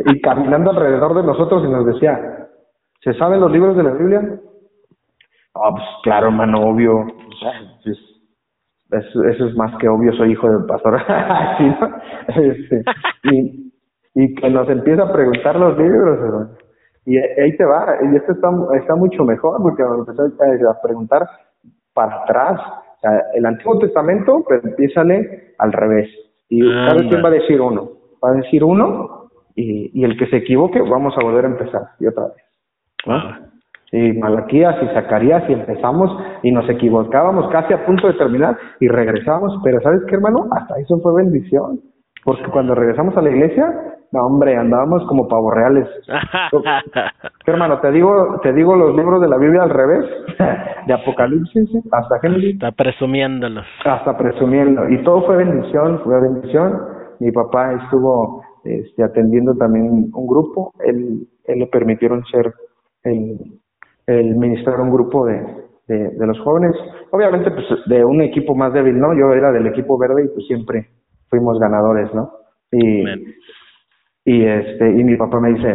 y 0.06 0.20
caminando 0.20 0.70
alrededor 0.70 1.14
de 1.14 1.22
nosotros 1.22 1.64
y 1.64 1.70
nos 1.70 1.86
decía, 1.86 2.48
¿se 3.00 3.14
saben 3.14 3.40
los 3.40 3.50
libros 3.50 3.76
de 3.76 3.82
la 3.82 3.92
Biblia? 3.92 4.40
Ah, 5.54 5.70
pues 5.70 5.84
claro, 6.02 6.26
hermano, 6.26 6.60
obvio. 6.60 7.06
eso, 8.90 9.24
eso 9.24 9.46
es 9.46 9.56
más 9.56 9.74
que 9.78 9.88
obvio, 9.88 10.12
soy 10.12 10.32
hijo 10.32 10.48
del 10.50 10.66
pastor. 10.66 11.00
este, 12.28 12.84
y, 13.24 13.72
y 14.14 14.34
que 14.34 14.50
nos 14.50 14.68
empieza 14.68 15.04
a 15.04 15.12
preguntar 15.12 15.56
los 15.56 15.78
libros, 15.78 16.18
hermano. 16.18 16.67
Y 17.08 17.16
ahí 17.16 17.56
te 17.56 17.64
va, 17.64 17.86
y 18.02 18.16
esto 18.16 18.32
está, 18.32 18.50
está 18.76 18.94
mucho 18.94 19.24
mejor 19.24 19.62
porque 19.62 19.82
me 19.82 19.96
empezó 19.96 20.24
a 20.24 20.82
preguntar 20.82 21.26
para 21.94 22.16
atrás. 22.16 22.60
O 22.60 23.00
sea, 23.00 23.22
el 23.32 23.46
Antiguo 23.46 23.78
Testamento, 23.78 24.44
pero 24.46 24.60
empiezale 24.62 25.54
al 25.56 25.72
revés. 25.72 26.06
Y 26.50 26.60
ah, 26.60 26.88
¿sabes 26.90 27.06
quién 27.08 27.24
va 27.24 27.28
a 27.28 27.32
decir 27.32 27.62
uno? 27.62 27.92
Va 28.22 28.32
a 28.32 28.34
decir 28.34 28.62
uno 28.62 29.30
y, 29.54 29.90
y 29.98 30.04
el 30.04 30.18
que 30.18 30.26
se 30.26 30.36
equivoque, 30.36 30.82
vamos 30.82 31.14
a 31.16 31.24
volver 31.24 31.46
a 31.46 31.48
empezar 31.48 31.82
y 31.98 32.08
otra 32.08 32.24
vez. 32.24 32.44
Ah. 33.06 33.38
Y 33.90 34.12
Malaquías 34.12 34.76
y 34.82 34.88
Zacarías 34.88 35.48
y 35.48 35.54
empezamos 35.54 36.14
y 36.42 36.52
nos 36.52 36.68
equivocábamos 36.68 37.50
casi 37.50 37.72
a 37.72 37.86
punto 37.86 38.06
de 38.06 38.18
terminar 38.18 38.58
y 38.80 38.88
regresamos. 38.88 39.58
Pero 39.64 39.80
¿sabes 39.80 40.02
qué, 40.08 40.16
hermano? 40.16 40.46
Hasta 40.50 40.78
eso 40.78 41.00
fue 41.00 41.22
bendición. 41.22 41.80
Porque 42.22 42.50
cuando 42.50 42.74
regresamos 42.74 43.16
a 43.16 43.22
la 43.22 43.30
iglesia, 43.30 43.97
no, 44.10 44.26
hombre, 44.26 44.56
andábamos 44.56 45.06
como 45.06 45.28
pavos 45.28 45.54
reales. 45.54 45.86
hermano, 47.46 47.78
te 47.80 47.90
digo, 47.90 48.40
te 48.42 48.52
digo 48.54 48.74
los 48.74 48.96
libros 48.96 49.20
de 49.20 49.28
la 49.28 49.36
Biblia 49.36 49.62
al 49.62 49.70
revés, 49.70 50.04
de 50.86 50.94
Apocalipsis 50.94 51.68
hasta 51.92 52.18
Génesis. 52.20 52.54
Está 52.54 52.72
presumiéndolos. 52.72 53.66
Hasta 53.84 54.16
presumiendo. 54.16 54.88
Y 54.88 55.02
todo 55.02 55.26
fue 55.26 55.36
bendición, 55.36 56.00
fue 56.04 56.20
bendición. 56.20 56.78
Mi 57.20 57.30
papá 57.32 57.74
estuvo 57.74 58.42
este, 58.64 59.02
atendiendo 59.02 59.54
también 59.56 60.10
un 60.12 60.26
grupo. 60.26 60.72
Él, 60.84 61.26
él 61.44 61.58
le 61.58 61.66
permitieron 61.66 62.24
ser 62.26 62.52
el, 63.04 63.38
el 64.06 64.36
ministrar 64.36 64.80
un 64.80 64.90
grupo 64.90 65.26
de, 65.26 65.44
de, 65.86 66.10
de 66.10 66.26
los 66.26 66.38
jóvenes. 66.40 66.74
Obviamente, 67.10 67.50
pues 67.50 67.66
de 67.86 68.04
un 68.06 68.22
equipo 68.22 68.54
más 68.54 68.72
débil, 68.72 68.98
¿no? 68.98 69.12
Yo 69.12 69.32
era 69.34 69.52
del 69.52 69.66
equipo 69.66 69.98
verde 69.98 70.24
y 70.24 70.28
pues 70.28 70.46
siempre 70.46 70.88
fuimos 71.28 71.58
ganadores, 71.58 72.12
¿no? 72.14 72.32
Y, 72.72 73.04
y 74.28 74.44
este, 74.44 74.90
y 74.90 75.04
mi 75.04 75.16
papá 75.16 75.40
me 75.40 75.54
dice, 75.54 75.74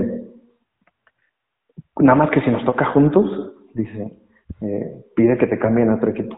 nada 1.97 2.15
más 2.15 2.29
que 2.29 2.39
si 2.41 2.51
nos 2.51 2.63
toca 2.65 2.85
juntos, 2.85 3.25
dice, 3.73 4.13
eh, 4.61 5.03
pide 5.15 5.39
que 5.39 5.47
te 5.47 5.57
cambien 5.57 5.89
a 5.89 5.95
otro 5.95 6.11
equipo. 6.11 6.37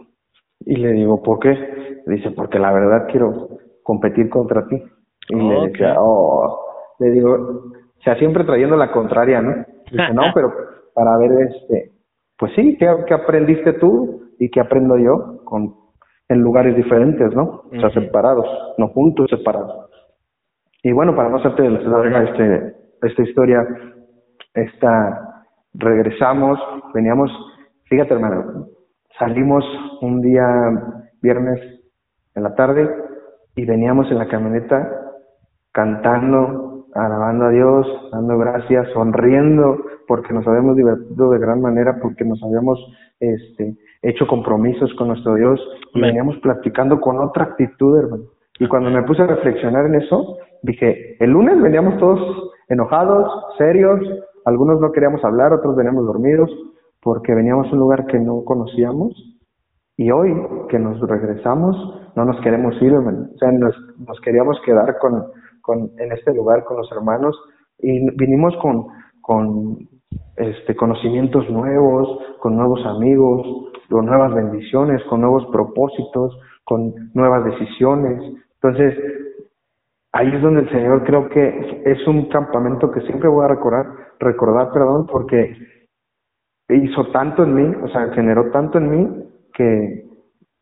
Y 0.61 0.77
le 0.77 0.93
digo, 0.93 1.21
¿por 1.21 1.39
qué? 1.39 1.57
Dice, 2.07 2.31
porque 2.31 2.57
la 2.57 2.71
verdad 2.71 3.07
quiero 3.11 3.49
competir 3.83 4.29
contra 4.29 4.65
ti. 4.65 4.81
Y 5.27 5.35
le 5.35 5.67
decía, 5.67 5.95
oh, 5.99 6.57
le 6.99 7.11
digo, 7.11 7.33
o 7.33 8.01
sea, 8.01 8.15
siempre 8.15 8.45
trayendo 8.45 8.77
la 8.77 8.93
contraria, 8.93 9.41
¿no? 9.41 9.65
Dice, 9.91 10.13
no, 10.13 10.23
pero 10.33 10.53
para 10.93 11.17
ver, 11.17 11.31
este, 11.49 11.91
pues 12.37 12.53
sí, 12.55 12.77
¿qué, 12.79 12.87
qué 13.07 13.13
aprendiste 13.13 13.73
tú 13.73 14.31
y 14.39 14.49
qué 14.49 14.61
aprendo 14.61 14.97
yo 14.97 15.43
con, 15.43 15.75
en 16.29 16.39
lugares 16.39 16.77
diferentes, 16.77 17.35
¿no? 17.35 17.63
O 17.69 17.77
sea, 17.77 17.89
separados, 17.89 18.47
no 18.77 18.87
juntos, 18.87 19.29
separados. 19.29 19.89
Y 20.85 20.91
bueno, 20.93 21.15
para 21.15 21.29
no 21.29 21.37
hacerte 21.37 21.67
larga 21.67 22.23
este, 22.25 22.75
esta 23.01 23.23
historia, 23.23 23.67
esta, 24.53 25.45
regresamos, 25.73 26.59
veníamos, 26.93 27.31
fíjate 27.85 28.13
hermano, 28.13 28.67
salimos 29.17 29.65
un 30.01 30.21
día 30.21 30.45
viernes 31.23 31.59
en 32.35 32.43
la 32.43 32.53
tarde 32.53 32.87
y 33.55 33.65
veníamos 33.65 34.11
en 34.11 34.19
la 34.19 34.27
camioneta 34.27 34.87
cantando, 35.71 36.85
alabando 36.93 37.45
a 37.45 37.49
Dios, 37.49 37.87
dando 38.11 38.37
gracias, 38.37 38.87
sonriendo 38.93 39.77
porque 40.07 40.35
nos 40.35 40.45
habíamos 40.45 40.75
divertido 40.75 41.31
de 41.31 41.39
gran 41.39 41.61
manera, 41.61 41.97
porque 41.99 42.23
nos 42.25 42.43
habíamos 42.43 42.77
este, 43.19 43.75
hecho 44.03 44.27
compromisos 44.27 44.93
con 44.99 45.07
nuestro 45.07 45.33
Dios 45.33 45.59
y 45.95 46.01
veníamos 46.01 46.37
platicando 46.43 47.01
con 47.01 47.17
otra 47.17 47.45
actitud, 47.45 47.97
hermano. 47.97 48.25
Y 48.59 48.67
cuando 48.67 48.91
me 48.91 49.01
puse 49.01 49.23
a 49.23 49.27
reflexionar 49.27 49.87
en 49.87 49.95
eso, 49.95 50.37
dije, 50.65 51.23
el 51.23 51.31
lunes 51.31 51.61
veníamos 51.61 51.97
todos 51.99 52.51
enojados, 52.67 53.31
serios, 53.57 53.99
algunos 54.45 54.79
no 54.81 54.91
queríamos 54.91 55.23
hablar, 55.23 55.53
otros 55.53 55.75
veníamos 55.75 56.05
dormidos, 56.05 56.49
porque 57.01 57.33
veníamos 57.33 57.67
a 57.67 57.71
un 57.73 57.79
lugar 57.79 58.05
que 58.07 58.19
no 58.19 58.43
conocíamos, 58.43 59.13
y 59.97 60.11
hoy 60.11 60.35
que 60.69 60.79
nos 60.79 60.99
regresamos, 60.99 61.75
no 62.15 62.25
nos 62.25 62.39
queremos 62.41 62.75
ir. 62.81 62.93
O 62.93 63.37
sea, 63.37 63.51
nos, 63.51 63.75
nos 64.05 64.19
queríamos 64.21 64.59
quedar 64.65 64.97
con, 64.99 65.23
con, 65.61 65.91
en 65.97 66.11
este 66.11 66.33
lugar 66.33 66.63
con 66.65 66.77
los 66.77 66.91
hermanos, 66.91 67.35
y 67.79 68.09
vinimos 68.17 68.55
con, 68.57 68.87
con 69.21 69.77
este, 70.37 70.75
conocimientos 70.75 71.49
nuevos, 71.49 72.19
con 72.39 72.55
nuevos 72.57 72.85
amigos, 72.85 73.71
con 73.89 74.05
nuevas 74.05 74.33
bendiciones, 74.33 75.01
con 75.09 75.21
nuevos 75.21 75.45
propósitos, 75.51 76.37
con 76.63 76.93
nuevas 77.13 77.45
decisiones. 77.45 78.21
Entonces, 78.61 78.95
ahí 80.15 80.33
es 80.33 80.41
donde 80.41 80.61
el 80.61 80.69
Señor 80.69 81.03
creo 81.03 81.27
que 81.27 81.83
es 81.85 82.07
un 82.07 82.29
campamento 82.29 82.89
que 82.89 83.01
siempre 83.01 83.27
voy 83.27 83.43
a 83.43 83.49
recordar, 83.49 83.85
recordar, 84.19 84.71
perdón, 84.71 85.07
porque 85.07 85.57
hizo 86.69 87.07
tanto 87.11 87.43
en 87.43 87.53
mí, 87.53 87.75
o 87.83 87.87
sea, 87.89 88.07
generó 88.13 88.49
tanto 88.51 88.77
en 88.77 88.89
mí 88.89 89.23
que, 89.53 90.05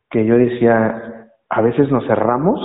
que 0.09 0.25
yo 0.25 0.37
decía, 0.37 1.29
a 1.49 1.61
veces 1.61 1.91
nos 1.91 2.05
cerramos, 2.07 2.59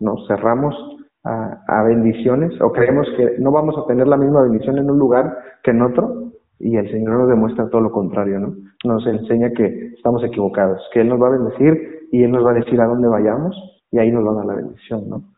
nos 0.00 0.26
cerramos 0.26 0.74
a, 1.22 1.62
a 1.68 1.82
bendiciones 1.84 2.52
o 2.60 2.72
creemos 2.72 3.06
que 3.16 3.36
no 3.38 3.52
vamos 3.52 3.78
a 3.78 3.86
tener 3.86 4.08
la 4.08 4.16
misma 4.16 4.42
bendición 4.42 4.78
en 4.78 4.90
un 4.90 4.98
lugar 4.98 5.38
que 5.62 5.70
en 5.70 5.82
otro 5.82 6.32
y 6.58 6.76
el 6.76 6.90
Señor 6.90 7.16
nos 7.16 7.28
demuestra 7.28 7.68
todo 7.68 7.80
lo 7.80 7.92
contrario, 7.92 8.40
¿no? 8.40 8.54
Nos 8.84 9.06
enseña 9.06 9.50
que 9.50 9.92
estamos 9.96 10.24
equivocados, 10.24 10.82
que 10.92 11.00
Él 11.00 11.08
nos 11.08 11.22
va 11.22 11.28
a 11.28 11.38
bendecir 11.38 12.08
y 12.10 12.24
Él 12.24 12.32
nos 12.32 12.44
va 12.44 12.50
a 12.50 12.54
decir 12.54 12.80
a 12.80 12.86
dónde 12.86 13.06
vayamos 13.06 13.56
y 13.92 13.98
ahí 13.98 14.10
nos 14.10 14.26
va 14.26 14.32
a 14.32 14.34
dar 14.34 14.46
la 14.46 14.54
bendición, 14.56 15.08
¿no? 15.08 15.33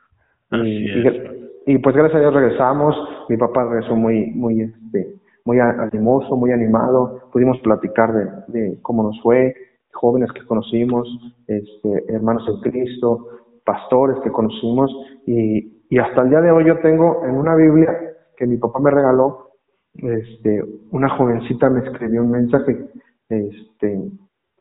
Y, 0.53 1.79
pues 1.79 1.97
gracias 1.97 2.17
a 2.17 2.21
Dios 2.21 2.35
regresamos, 2.35 2.95
mi 3.29 3.37
papá 3.37 3.65
regresó 3.65 3.97
muy, 3.97 4.31
muy, 4.33 4.63
este, 4.63 5.15
muy 5.45 5.59
animoso, 5.61 6.37
muy 6.37 6.53
animado, 6.53 7.29
pudimos 7.33 7.59
platicar 7.61 8.13
de, 8.13 8.27
de 8.49 8.79
cómo 8.83 9.03
nos 9.03 9.21
fue, 9.23 9.55
jóvenes 9.93 10.31
que 10.33 10.45
conocimos, 10.47 11.09
este, 11.47 12.13
hermanos 12.13 12.45
en 12.49 12.71
Cristo, 12.71 13.27
pastores 13.65 14.19
que 14.23 14.31
conocimos. 14.31 14.91
Y, 15.27 15.83
y 15.91 15.99
hasta 15.99 16.23
el 16.23 16.31
día 16.31 16.41
de 16.41 16.51
hoy 16.51 16.67
yo 16.67 16.79
tengo 16.79 17.25
en 17.25 17.35
una 17.35 17.55
Biblia 17.57 17.97
que 18.37 18.47
mi 18.47 18.57
papá 18.57 18.79
me 18.81 18.91
regaló, 18.91 19.51
este, 19.95 20.63
una 20.91 21.09
jovencita 21.09 21.71
me 21.71 21.81
escribió 21.81 22.23
un 22.23 22.31
mensaje, 22.31 22.89
este, 23.29 24.11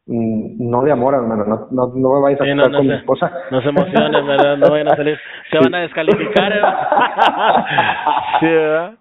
no 0.07 0.83
de 0.83 0.91
amor, 0.91 1.15
hermano, 1.15 1.45
no, 1.45 1.67
no, 1.71 1.91
no 1.95 2.13
me 2.13 2.21
vayas 2.21 2.41
a 2.41 2.45
sí, 2.45 2.71
con 2.71 2.87
mi 2.87 2.93
esposa. 2.93 3.31
No 3.49 3.59
se 3.61 3.69
emocionen, 3.69 4.27
¿verdad? 4.27 4.55
No 4.57 4.69
vayan 4.69 4.87
a 4.89 4.95
salir, 4.95 5.17
se 5.51 5.57
van 5.57 5.73
a 5.73 5.79
descalificar, 5.79 6.53
¿eh? 6.53 6.61
sí, 8.39 8.45
¿verdad? 8.45 8.93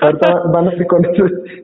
Ahorita 0.00 0.40
van 0.52 0.68
a 0.68 0.86
con, 0.86 1.02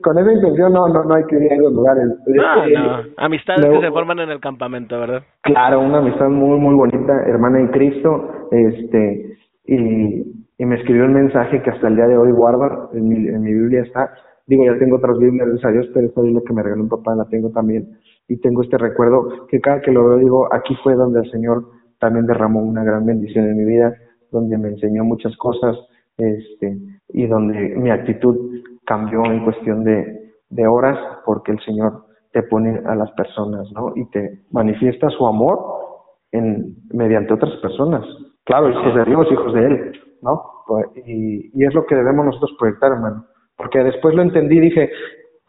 con 0.01 0.19
esa 0.19 0.31
intención, 0.31 0.71
no, 0.71 0.87
no, 0.87 1.03
no 1.03 1.13
hay 1.13 1.23
que 1.25 1.35
ir 1.35 1.51
a 1.51 1.55
esos 1.55 1.73
lugares. 1.73 2.05
No, 2.25 2.65
no, 2.67 3.03
amistades 3.17 3.65
que 3.65 3.81
se 3.81 3.91
forman 3.91 4.19
en 4.19 4.29
el 4.29 4.39
campamento, 4.39 4.97
¿verdad? 4.97 5.23
Claro, 5.41 5.81
una 5.81 5.97
amistad 5.97 6.29
muy, 6.29 6.57
muy 6.57 6.75
bonita, 6.75 7.21
hermana 7.27 7.59
en 7.59 7.67
Cristo, 7.67 8.47
este, 8.51 9.37
y, 9.65 10.23
y 10.57 10.65
me 10.65 10.75
escribió 10.75 11.03
un 11.03 11.13
mensaje 11.13 11.61
que 11.61 11.69
hasta 11.69 11.89
el 11.89 11.97
día 11.97 12.07
de 12.07 12.17
hoy 12.17 12.31
guardo, 12.31 12.91
en 12.93 13.09
mi, 13.09 13.27
en 13.27 13.41
mi 13.41 13.53
Biblia 13.53 13.81
está, 13.81 14.09
digo, 14.47 14.63
ya 14.63 14.79
tengo 14.79 14.95
otras 14.95 15.17
Biblias, 15.17 15.49
gracias 15.49 15.65
a 15.65 15.73
Dios, 15.73 15.87
pero 15.93 16.07
esta 16.07 16.21
Biblia 16.21 16.41
que 16.47 16.53
me 16.53 16.63
regaló 16.63 16.83
un 16.83 16.89
papá 16.89 17.13
la 17.13 17.25
tengo 17.25 17.49
también, 17.49 17.89
y 18.27 18.37
tengo 18.37 18.63
este 18.63 18.77
recuerdo 18.77 19.45
que 19.47 19.61
cada 19.61 19.81
que 19.81 19.91
lo 19.91 20.09
veo 20.09 20.17
digo, 20.17 20.53
aquí 20.53 20.75
fue 20.83 20.95
donde 20.95 21.19
el 21.19 21.31
Señor 21.31 21.65
también 21.99 22.25
derramó 22.25 22.61
una 22.61 22.83
gran 22.83 23.05
bendición 23.05 23.45
en 23.45 23.57
mi 23.57 23.65
vida, 23.65 23.93
donde 24.31 24.57
me 24.57 24.69
enseñó 24.69 25.03
muchas 25.03 25.35
cosas, 25.37 25.77
este, 26.17 26.77
y 27.09 27.27
donde 27.27 27.75
mi 27.75 27.89
actitud 27.89 28.61
cambió 28.85 29.23
en 29.25 29.43
cuestión 29.43 29.83
de, 29.83 30.33
de 30.49 30.67
horas, 30.67 30.97
porque 31.25 31.51
el 31.51 31.59
Señor 31.61 32.05
te 32.31 32.43
pone 32.43 32.81
a 32.85 32.95
las 32.95 33.11
personas, 33.11 33.71
¿no? 33.73 33.93
Y 33.95 34.09
te 34.09 34.41
manifiesta 34.51 35.09
su 35.09 35.25
amor 35.25 35.59
en, 36.31 36.75
mediante 36.91 37.33
otras 37.33 37.55
personas. 37.61 38.05
Claro, 38.43 38.69
hijos 38.69 38.95
de 38.95 39.05
Dios, 39.05 39.31
hijos 39.31 39.53
de 39.53 39.65
Él, 39.65 40.01
¿no? 40.21 40.43
Y, 41.05 41.51
y 41.53 41.65
es 41.65 41.73
lo 41.73 41.85
que 41.85 41.95
debemos 41.95 42.25
nosotros 42.25 42.55
proyectar, 42.59 42.91
hermano. 42.91 43.25
Porque 43.55 43.83
después 43.83 44.13
lo 44.15 44.21
entendí, 44.21 44.59
dije, 44.59 44.89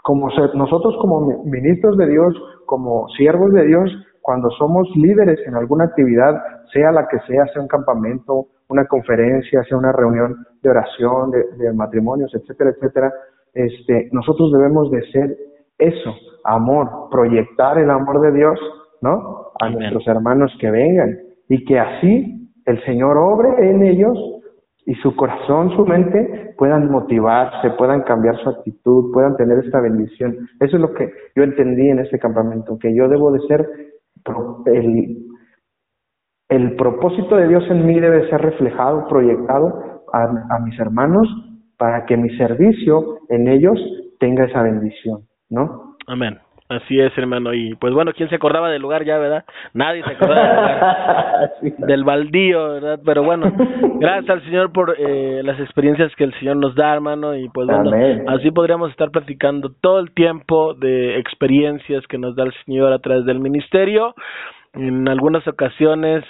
como 0.07 0.29
nosotros 0.55 0.95
como 1.01 1.42
ministros 1.42 1.97
de 1.97 2.07
Dios, 2.07 2.33
como 2.64 3.09
siervos 3.09 3.53
de 3.53 3.66
Dios, 3.66 3.90
cuando 4.21 4.49
somos 4.51 4.88
líderes 4.95 5.40
en 5.49 5.57
alguna 5.57 5.87
actividad, 5.87 6.40
sea 6.73 6.92
la 6.92 7.09
que 7.09 7.19
sea, 7.27 7.45
sea 7.53 7.61
un 7.61 7.66
campamento, 7.66 8.47
una 8.69 8.85
conferencia, 8.87 9.64
sea 9.64 9.77
una 9.77 9.90
reunión 9.90 10.47
de 10.62 10.71
oración, 10.71 11.33
de, 11.33 11.42
de 11.59 11.73
matrimonios, 11.73 12.33
etcétera, 12.37 12.71
etcétera, 12.71 13.12
este, 13.53 14.09
nosotros 14.12 14.53
debemos 14.53 14.92
de 14.92 15.11
ser 15.11 15.37
eso, 15.77 16.14
amor, 16.45 17.09
proyectar 17.11 17.77
el 17.77 17.90
amor 17.90 18.21
de 18.21 18.31
Dios, 18.31 18.61
¿no? 19.03 19.49
A 19.61 19.69
nuestros 19.71 20.07
hermanos 20.07 20.57
que 20.61 20.71
vengan 20.71 21.19
y 21.49 21.64
que 21.64 21.81
así 21.81 22.49
el 22.64 22.81
Señor 22.85 23.16
obre 23.16 23.71
en 23.71 23.83
ellos 23.83 24.16
y 24.87 24.94
su 24.94 25.14
corazón, 25.16 25.75
su 25.77 25.85
mente 25.85 26.55
puedan 26.57 26.90
motivarse, 26.90 27.70
puedan 27.70 28.03
cambiar 28.03 28.37
su 28.38 28.49
actitud, 28.49 29.12
puedan 29.12 29.37
tener 29.37 29.59
esta 29.59 29.81
bendición. 29.81 30.49
Eso 30.61 30.77
es 30.77 30.81
lo 30.81 30.94
que 30.94 31.12
yo 31.35 31.42
entendí 31.42 31.90
en 31.90 31.99
este 31.99 32.20
campamento, 32.20 32.79
que 32.79 32.94
yo 32.94 33.09
debo 33.09 33.33
de 33.33 33.40
ser 33.49 33.68
el, 34.66 35.27
el 36.49 36.77
propósito 36.77 37.37
de 37.37 37.49
Dios 37.49 37.64
en 37.68 37.85
mí 37.85 37.99
debe 37.99 38.31
ser 38.31 38.40
reflejado, 38.40 39.09
proyectado 39.09 40.05
a, 40.12 40.22
a 40.51 40.59
mis 40.61 40.79
hermanos 40.79 41.29
para 41.77 42.07
que 42.07 42.16
mi 42.16 42.31
servicio 42.37 43.18
en 43.29 43.49
ellos 43.49 43.79
tenga 44.20 44.44
esa 44.44 44.62
bendición, 44.62 45.22
¿no? 45.51 45.96
Amén. 46.07 46.38
Así 46.68 46.98
es, 46.98 47.16
hermano. 47.16 47.55
Y 47.55 47.74
pues 47.76 47.94
bueno, 47.94 48.12
¿quién 48.12 48.29
se 48.29 48.35
acordaba 48.35 48.70
del 48.70 48.83
lugar 48.83 49.05
ya, 49.05 49.18
verdad? 49.18 49.44
Nadie 49.72 50.02
se 50.02 50.11
acordaba 50.11 50.42
del 50.42 50.55
lugar, 50.57 51.50
del 51.88 52.05
baldío, 52.05 52.68
¿verdad? 52.72 53.00
Pero 53.05 53.22
bueno, 53.22 53.52
gracias 54.00 54.31
al 54.31 54.42
Señor 54.44 54.72
por 54.72 54.96
eh, 54.98 55.42
las 55.44 55.61
experiencias 55.61 56.12
que 56.16 56.24
el 56.24 56.35
Señor 56.40 56.57
nos 56.57 56.74
da, 56.74 56.92
hermano. 56.92 57.37
Y 57.37 57.48
pues 57.50 57.68
bueno, 57.68 57.90
así 58.29 58.50
podríamos 58.50 58.90
estar 58.90 59.11
platicando 59.11 59.70
todo 59.81 60.00
el 60.00 60.12
tiempo 60.12 60.74
de 60.74 61.18
experiencias 61.18 62.05
que 62.09 62.18
nos 62.18 62.35
da 62.35 62.44
el 62.44 62.55
Señor 62.64 62.92
a 62.92 62.98
través 62.98 63.24
del 63.26 63.38
ministerio. 63.38 64.14
En 64.74 65.09
algunas 65.09 65.46
ocasiones 65.46 66.24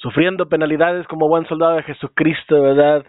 sufriendo 0.00 0.48
penalidades 0.48 1.06
como 1.06 1.28
buen 1.28 1.46
soldado 1.46 1.76
de 1.76 1.82
Jesucristo, 1.82 2.62
¿verdad? 2.62 3.04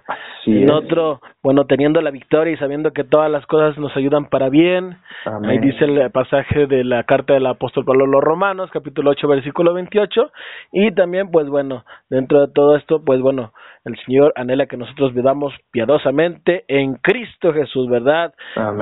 y 0.45 0.63
en 0.63 0.71
otro, 0.71 1.21
bueno, 1.41 1.65
teniendo 1.65 2.01
la 2.01 2.11
victoria 2.11 2.53
y 2.53 2.57
sabiendo 2.57 2.91
que 2.91 3.03
todas 3.03 3.31
las 3.31 3.45
cosas 3.45 3.77
nos 3.77 3.95
ayudan 3.95 4.25
para 4.25 4.49
bien. 4.49 4.97
Ahí 5.45 5.59
dice 5.59 5.85
el 5.85 6.11
pasaje 6.11 6.67
de 6.67 6.83
la 6.83 7.03
carta 7.03 7.33
del 7.33 7.45
apóstol 7.45 7.85
Pablo 7.85 8.05
a 8.05 8.07
los 8.07 8.21
Romanos, 8.21 8.69
capítulo 8.73 9.11
8, 9.11 9.27
versículo 9.27 9.73
28. 9.73 10.31
Y 10.73 10.91
también, 10.93 11.31
pues 11.31 11.47
bueno, 11.47 11.85
dentro 12.09 12.41
de 12.41 12.51
todo 12.53 12.75
esto, 12.75 13.03
pues 13.05 13.21
bueno, 13.21 13.53
el 13.85 13.97
Señor 14.05 14.33
anhela 14.35 14.65
que 14.65 14.77
nosotros 14.77 15.13
vivamos 15.13 15.53
piadosamente 15.71 16.65
en 16.67 16.95
Cristo 16.95 17.53
Jesús, 17.53 17.89
¿verdad? 17.89 18.33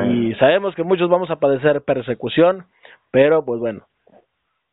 Y 0.09 0.33
sabemos 0.35 0.73
que 0.75 0.83
muchos 0.83 1.09
vamos 1.09 1.29
a 1.29 1.37
padecer 1.37 1.83
persecución, 1.83 2.65
pero 3.11 3.45
pues 3.45 3.59
bueno, 3.59 3.83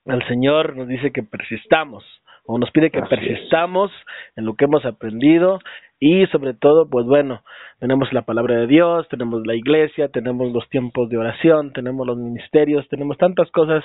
el 0.07 0.27
Señor 0.27 0.77
nos 0.77 0.89
dice 0.89 1.11
que 1.13 1.23
persistamos 1.23 2.05
o 2.47 2.59
nos 2.59 2.71
pide 2.71 2.91
que 2.91 3.03
persistamos 3.03 3.91
en 4.37 4.45
lo 4.45 4.55
que 4.55 4.65
hemos 4.65 4.85
aprendido 4.85 5.59
y 5.99 6.27
sobre 6.27 6.53
todo, 6.53 6.91
pues 6.91 7.07
bueno, 7.07 7.41
tenemos 7.81 8.13
la 8.13 8.23
palabra 8.23 8.57
de 8.57 8.67
Dios, 8.67 9.09
tenemos 9.09 9.47
la 9.47 9.55
iglesia, 9.55 10.09
tenemos 10.09 10.53
los 10.53 10.69
tiempos 10.69 11.09
de 11.09 11.17
oración, 11.17 11.73
tenemos 11.73 12.07
los 12.07 12.19
ministerios, 12.19 12.87
tenemos 12.89 13.17
tantas 13.17 13.51
cosas 13.51 13.83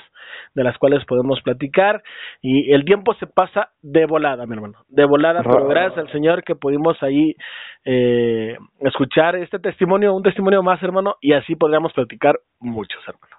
de 0.54 0.62
las 0.62 0.76
cuales 0.76 1.04
podemos 1.06 1.40
platicar 1.40 2.02
y 2.42 2.70
el 2.72 2.84
tiempo 2.84 3.14
se 3.14 3.26
pasa 3.26 3.70
de 3.80 4.04
volada, 4.04 4.44
mi 4.44 4.54
hermano, 4.54 4.78
de 4.88 5.06
volada, 5.06 5.42
pero 5.42 5.66
gracias 5.68 5.98
al 5.98 6.12
Señor 6.12 6.44
que 6.44 6.54
pudimos 6.54 7.02
ahí 7.02 7.34
eh, 7.86 8.58
escuchar 8.80 9.36
este 9.36 9.58
testimonio, 9.58 10.14
un 10.14 10.22
testimonio 10.22 10.62
más, 10.62 10.82
hermano, 10.82 11.16
y 11.22 11.32
así 11.32 11.56
podríamos 11.56 11.94
platicar 11.94 12.38
muchos, 12.60 13.00
hermano. 13.08 13.36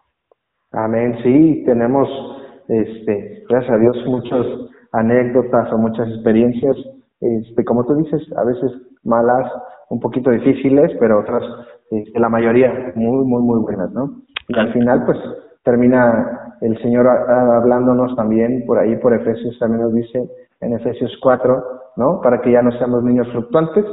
Amén, 0.72 1.20
sí, 1.22 1.64
tenemos, 1.68 2.10
este, 2.68 3.44
gracias 3.48 3.72
a 3.72 3.78
Dios, 3.78 3.98
muchos 4.08 4.73
anécdotas 4.94 5.72
o 5.74 5.78
muchas 5.78 6.08
experiencias, 6.10 6.78
este, 7.20 7.66
como 7.66 7.86
tú 7.86 7.96
dices, 7.96 8.22
a 8.38 8.44
veces 8.44 8.72
malas, 9.04 9.52
un 9.90 10.00
poquito 10.00 10.30
difíciles, 10.32 10.92
pero 11.00 11.20
otras, 11.20 11.44
este, 11.92 12.20
la 12.20 12.30
mayoría 12.30 12.94
muy, 12.96 13.26
muy, 13.26 13.42
muy 13.42 13.60
buenas, 13.60 13.92
¿no? 13.92 14.22
Y 14.48 14.58
al 14.58 14.72
final, 14.72 15.06
pues, 15.06 15.18
termina 15.64 16.56
el 16.62 16.78
Señor 16.82 17.08
hablándonos 17.08 18.16
también 18.16 18.66
por 18.66 18.78
ahí, 18.80 18.96
por 18.98 19.14
Efesios, 19.14 19.58
también 19.60 19.82
nos 19.82 19.94
dice 19.94 20.30
en 20.62 20.74
Efesios 20.74 21.12
4, 21.22 21.64
¿no? 21.98 22.22
Para 22.22 22.42
que 22.42 22.52
ya 22.52 22.62
no 22.62 22.72
seamos 22.74 23.04
niños 23.04 23.28
fluctuantes, 23.32 23.86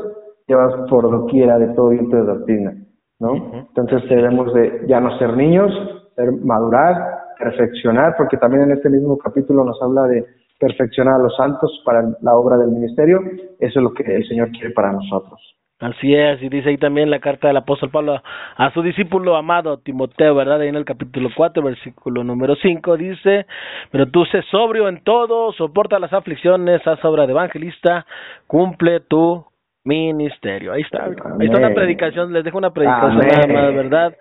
llevados 0.46 0.88
por 0.90 1.10
doquiera 1.10 1.58
de 1.58 1.68
todo 1.74 1.88
viento 1.90 2.16
de 2.16 2.24
doctrina, 2.24 2.74
¿no? 3.18 3.34
Entonces 3.54 4.08
debemos 4.08 4.52
de 4.54 4.84
ya 4.86 5.00
no 5.00 5.16
ser 5.18 5.36
niños, 5.36 5.72
ser 6.16 6.32
madurar, 6.32 6.96
perfeccionar, 7.38 8.14
porque 8.16 8.36
también 8.36 8.64
en 8.64 8.72
este 8.72 8.90
mismo 8.90 9.16
capítulo 9.18 9.64
nos 9.64 9.80
habla 9.82 10.04
de 10.04 10.26
perfeccionar 10.60 11.14
a 11.14 11.22
los 11.24 11.34
santos 11.36 11.82
para 11.84 12.02
la 12.20 12.34
obra 12.34 12.58
del 12.58 12.70
ministerio. 12.70 13.18
Eso 13.58 13.80
es 13.80 13.82
lo 13.82 13.92
que 13.92 14.04
el 14.04 14.28
Señor 14.28 14.50
quiere 14.50 14.70
para 14.70 14.92
nosotros. 14.92 15.40
Así 15.80 16.14
es, 16.14 16.42
y 16.42 16.50
dice 16.50 16.68
ahí 16.68 16.76
también 16.76 17.08
la 17.08 17.20
carta 17.20 17.48
del 17.48 17.56
apóstol 17.56 17.88
Pablo 17.90 18.22
a 18.56 18.70
su 18.72 18.82
discípulo 18.82 19.34
amado 19.34 19.78
Timoteo, 19.78 20.34
¿verdad? 20.34 20.60
Ahí 20.60 20.68
en 20.68 20.76
el 20.76 20.84
capítulo 20.84 21.30
4, 21.34 21.62
versículo 21.62 22.22
número 22.22 22.54
5 22.54 22.98
dice, 22.98 23.46
pero 23.90 24.06
tú 24.10 24.26
sé 24.26 24.42
sobrio 24.50 24.90
en 24.90 25.02
todo, 25.02 25.52
soporta 25.52 25.98
las 25.98 26.12
aflicciones, 26.12 26.86
haz 26.86 27.02
obra 27.02 27.24
de 27.24 27.32
evangelista, 27.32 28.04
cumple 28.46 29.00
tu 29.00 29.42
ministerio. 29.84 30.74
Ahí 30.74 30.82
está, 30.82 31.04
ahí 31.04 31.46
está 31.46 31.56
una 31.56 31.74
predicación, 31.74 32.30
les 32.30 32.44
dejo 32.44 32.58
una 32.58 32.74
predicación 32.74 33.16
nada 33.16 33.46
más, 33.46 33.74
¿verdad? 33.74 34.16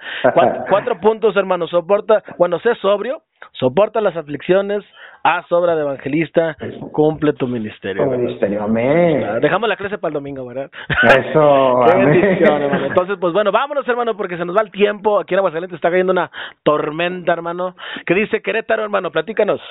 Cuatro, 0.69 0.97
puntos, 1.01 1.35
hermano, 1.35 1.67
soporta, 1.67 2.23
bueno, 2.37 2.59
sé 2.59 2.73
sobrio, 2.75 3.23
soporta 3.53 4.01
las 4.01 4.15
aflicciones, 4.15 4.83
haz 5.23 5.51
obra 5.51 5.75
de 5.75 5.81
evangelista, 5.81 6.55
cumple 6.91 7.33
tu 7.33 7.47
ministerio. 7.47 8.05
ministerio, 8.05 8.63
amén. 8.63 9.41
Dejamos 9.41 9.69
la 9.69 9.75
clase 9.75 9.97
para 9.97 10.09
el 10.09 10.13
domingo, 10.13 10.45
¿verdad? 10.45 10.69
Eso, 11.03 11.85
hermano. 11.91 12.85
Entonces, 12.85 13.17
pues 13.19 13.33
bueno, 13.33 13.51
vámonos, 13.51 13.87
hermano, 13.87 14.15
porque 14.15 14.37
se 14.37 14.45
nos 14.45 14.55
va 14.55 14.61
el 14.61 14.71
tiempo. 14.71 15.19
Aquí 15.19 15.33
en 15.33 15.39
Aguascalientes 15.39 15.75
está 15.75 15.89
cayendo 15.89 16.13
una 16.13 16.31
tormenta, 16.63 17.33
hermano. 17.33 17.75
¿Qué 18.05 18.13
dice 18.13 18.41
Querétaro, 18.41 18.83
hermano? 18.83 19.11
Platícanos. 19.11 19.61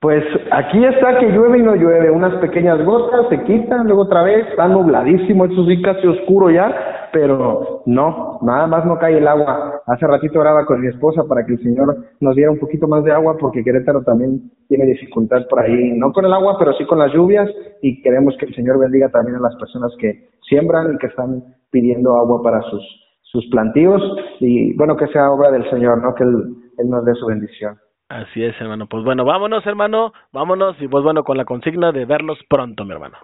Pues 0.00 0.24
aquí 0.50 0.82
está 0.82 1.18
que 1.18 1.26
llueve 1.26 1.58
y 1.58 1.62
no 1.62 1.74
llueve, 1.74 2.10
unas 2.10 2.34
pequeñas 2.36 2.82
gotas 2.86 3.28
se 3.28 3.44
quitan, 3.44 3.84
luego 3.84 4.04
otra 4.04 4.22
vez 4.22 4.48
está 4.48 4.66
nubladísimo, 4.66 5.44
eso 5.44 5.66
sí 5.66 5.82
casi 5.82 6.06
oscuro 6.06 6.48
ya, 6.48 6.99
pero 7.12 7.82
no, 7.86 8.38
nada 8.42 8.66
más 8.66 8.84
no 8.84 8.98
cae 8.98 9.18
el 9.18 9.28
agua. 9.28 9.82
Hace 9.86 10.06
ratito 10.06 10.40
oraba 10.40 10.66
con 10.66 10.80
mi 10.80 10.88
esposa 10.88 11.22
para 11.28 11.44
que 11.44 11.52
el 11.52 11.62
Señor 11.62 11.96
nos 12.20 12.36
diera 12.36 12.50
un 12.50 12.58
poquito 12.58 12.86
más 12.88 13.04
de 13.04 13.12
agua 13.12 13.36
porque 13.38 13.64
Querétaro 13.64 14.02
también 14.02 14.50
tiene 14.68 14.84
dificultad 14.86 15.46
por 15.48 15.60
ahí, 15.60 15.92
no 15.92 16.12
con 16.12 16.24
el 16.24 16.32
agua, 16.32 16.56
pero 16.58 16.72
sí 16.74 16.84
con 16.86 16.98
las 16.98 17.12
lluvias 17.12 17.48
y 17.82 18.02
queremos 18.02 18.36
que 18.38 18.46
el 18.46 18.54
Señor 18.54 18.78
bendiga 18.78 19.08
también 19.08 19.36
a 19.36 19.40
las 19.40 19.56
personas 19.56 19.92
que 19.98 20.28
siembran 20.48 20.94
y 20.94 20.98
que 20.98 21.06
están 21.06 21.42
pidiendo 21.70 22.16
agua 22.16 22.42
para 22.42 22.62
sus, 22.62 22.82
sus 23.22 23.46
plantíos 23.50 24.02
y 24.40 24.74
bueno, 24.76 24.96
que 24.96 25.06
sea 25.08 25.30
obra 25.30 25.50
del 25.50 25.68
Señor, 25.70 26.02
¿no? 26.02 26.14
Que 26.14 26.24
Él, 26.24 26.54
él 26.78 26.90
nos 26.90 27.04
dé 27.04 27.14
su 27.14 27.26
bendición. 27.26 27.76
Así 28.08 28.42
es, 28.42 28.60
hermano. 28.60 28.88
Pues 28.88 29.04
bueno, 29.04 29.24
vámonos, 29.24 29.64
hermano, 29.66 30.12
vámonos 30.32 30.76
y 30.82 30.88
pues 30.88 31.04
bueno, 31.04 31.22
con 31.22 31.36
la 31.36 31.44
consigna 31.44 31.92
de 31.92 32.06
verlos 32.06 32.38
pronto, 32.48 32.84
mi 32.84 32.92
hermano. 32.92 33.16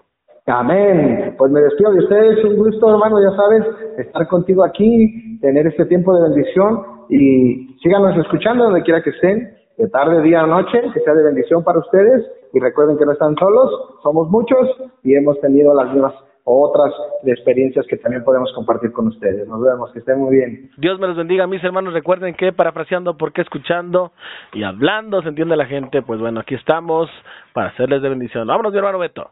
Amén. 0.47 1.35
Pues 1.37 1.51
me 1.51 1.61
despido 1.61 1.93
de 1.93 1.99
ustedes. 1.99 2.45
Un 2.45 2.57
gusto, 2.57 2.89
hermano, 2.89 3.21
ya 3.21 3.37
sabes, 3.37 3.65
estar 3.99 4.29
contigo 4.29 4.65
aquí, 4.65 5.39
tener 5.41 5.67
este 5.67 5.87
tiempo 5.87 6.15
de 6.15 6.29
bendición 6.29 6.83
y 7.09 7.77
síganos 7.83 8.17
escuchando 8.17 8.65
donde 8.65 8.83
quiera 8.83 9.03
que 9.03 9.11
estén, 9.11 9.57
de 9.77 9.89
tarde, 9.89 10.23
día 10.23 10.47
noche, 10.47 10.81
que 10.95 11.01
sea 11.01 11.15
de 11.15 11.25
bendición 11.25 11.65
para 11.65 11.81
ustedes. 11.81 12.25
Y 12.53 12.61
recuerden 12.61 12.97
que 12.97 13.05
no 13.05 13.13
están 13.13 13.35
solos, 13.37 13.99
somos 14.05 14.31
muchos 14.31 14.71
y 15.03 15.15
hemos 15.17 15.39
tenido 15.41 15.75
las 15.75 15.93
mismas 15.93 16.15
otras 16.45 16.95
experiencias 17.25 17.85
que 17.89 17.97
también 17.97 18.23
podemos 18.23 18.53
compartir 18.55 18.93
con 18.93 19.09
ustedes. 19.09 19.49
Nos 19.49 19.61
vemos, 19.61 19.91
que 19.93 19.99
estén 19.99 20.21
muy 20.21 20.37
bien. 20.37 20.71
Dios 20.77 21.01
me 21.01 21.09
los 21.09 21.17
bendiga, 21.17 21.49
mis 21.49 21.63
hermanos. 21.65 21.93
Recuerden 21.93 22.35
que 22.35 22.53
parafraseando, 22.53 23.17
porque 23.17 23.43
escuchando 23.43 24.13
y 24.53 24.63
hablando 24.63 25.23
se 25.23 25.29
entiende 25.29 25.57
la 25.57 25.67
gente. 25.67 26.03
Pues 26.03 26.21
bueno, 26.21 26.39
aquí 26.39 26.55
estamos 26.55 27.11
para 27.53 27.71
hacerles 27.71 28.01
de 28.01 28.11
bendición. 28.11 28.47
Vámonos, 28.47 28.71
mi 28.71 28.79
hermano 28.79 29.01
Beto. 29.01 29.29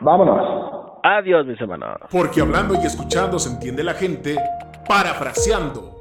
Vámonos. 0.00 0.98
Adiós, 1.02 1.46
mis 1.46 1.60
hermanos. 1.60 1.98
Porque 2.10 2.40
hablando 2.40 2.74
y 2.74 2.86
escuchando 2.86 3.38
se 3.38 3.50
entiende 3.50 3.82
la 3.84 3.94
gente, 3.94 4.36
parafraseando 4.86 5.99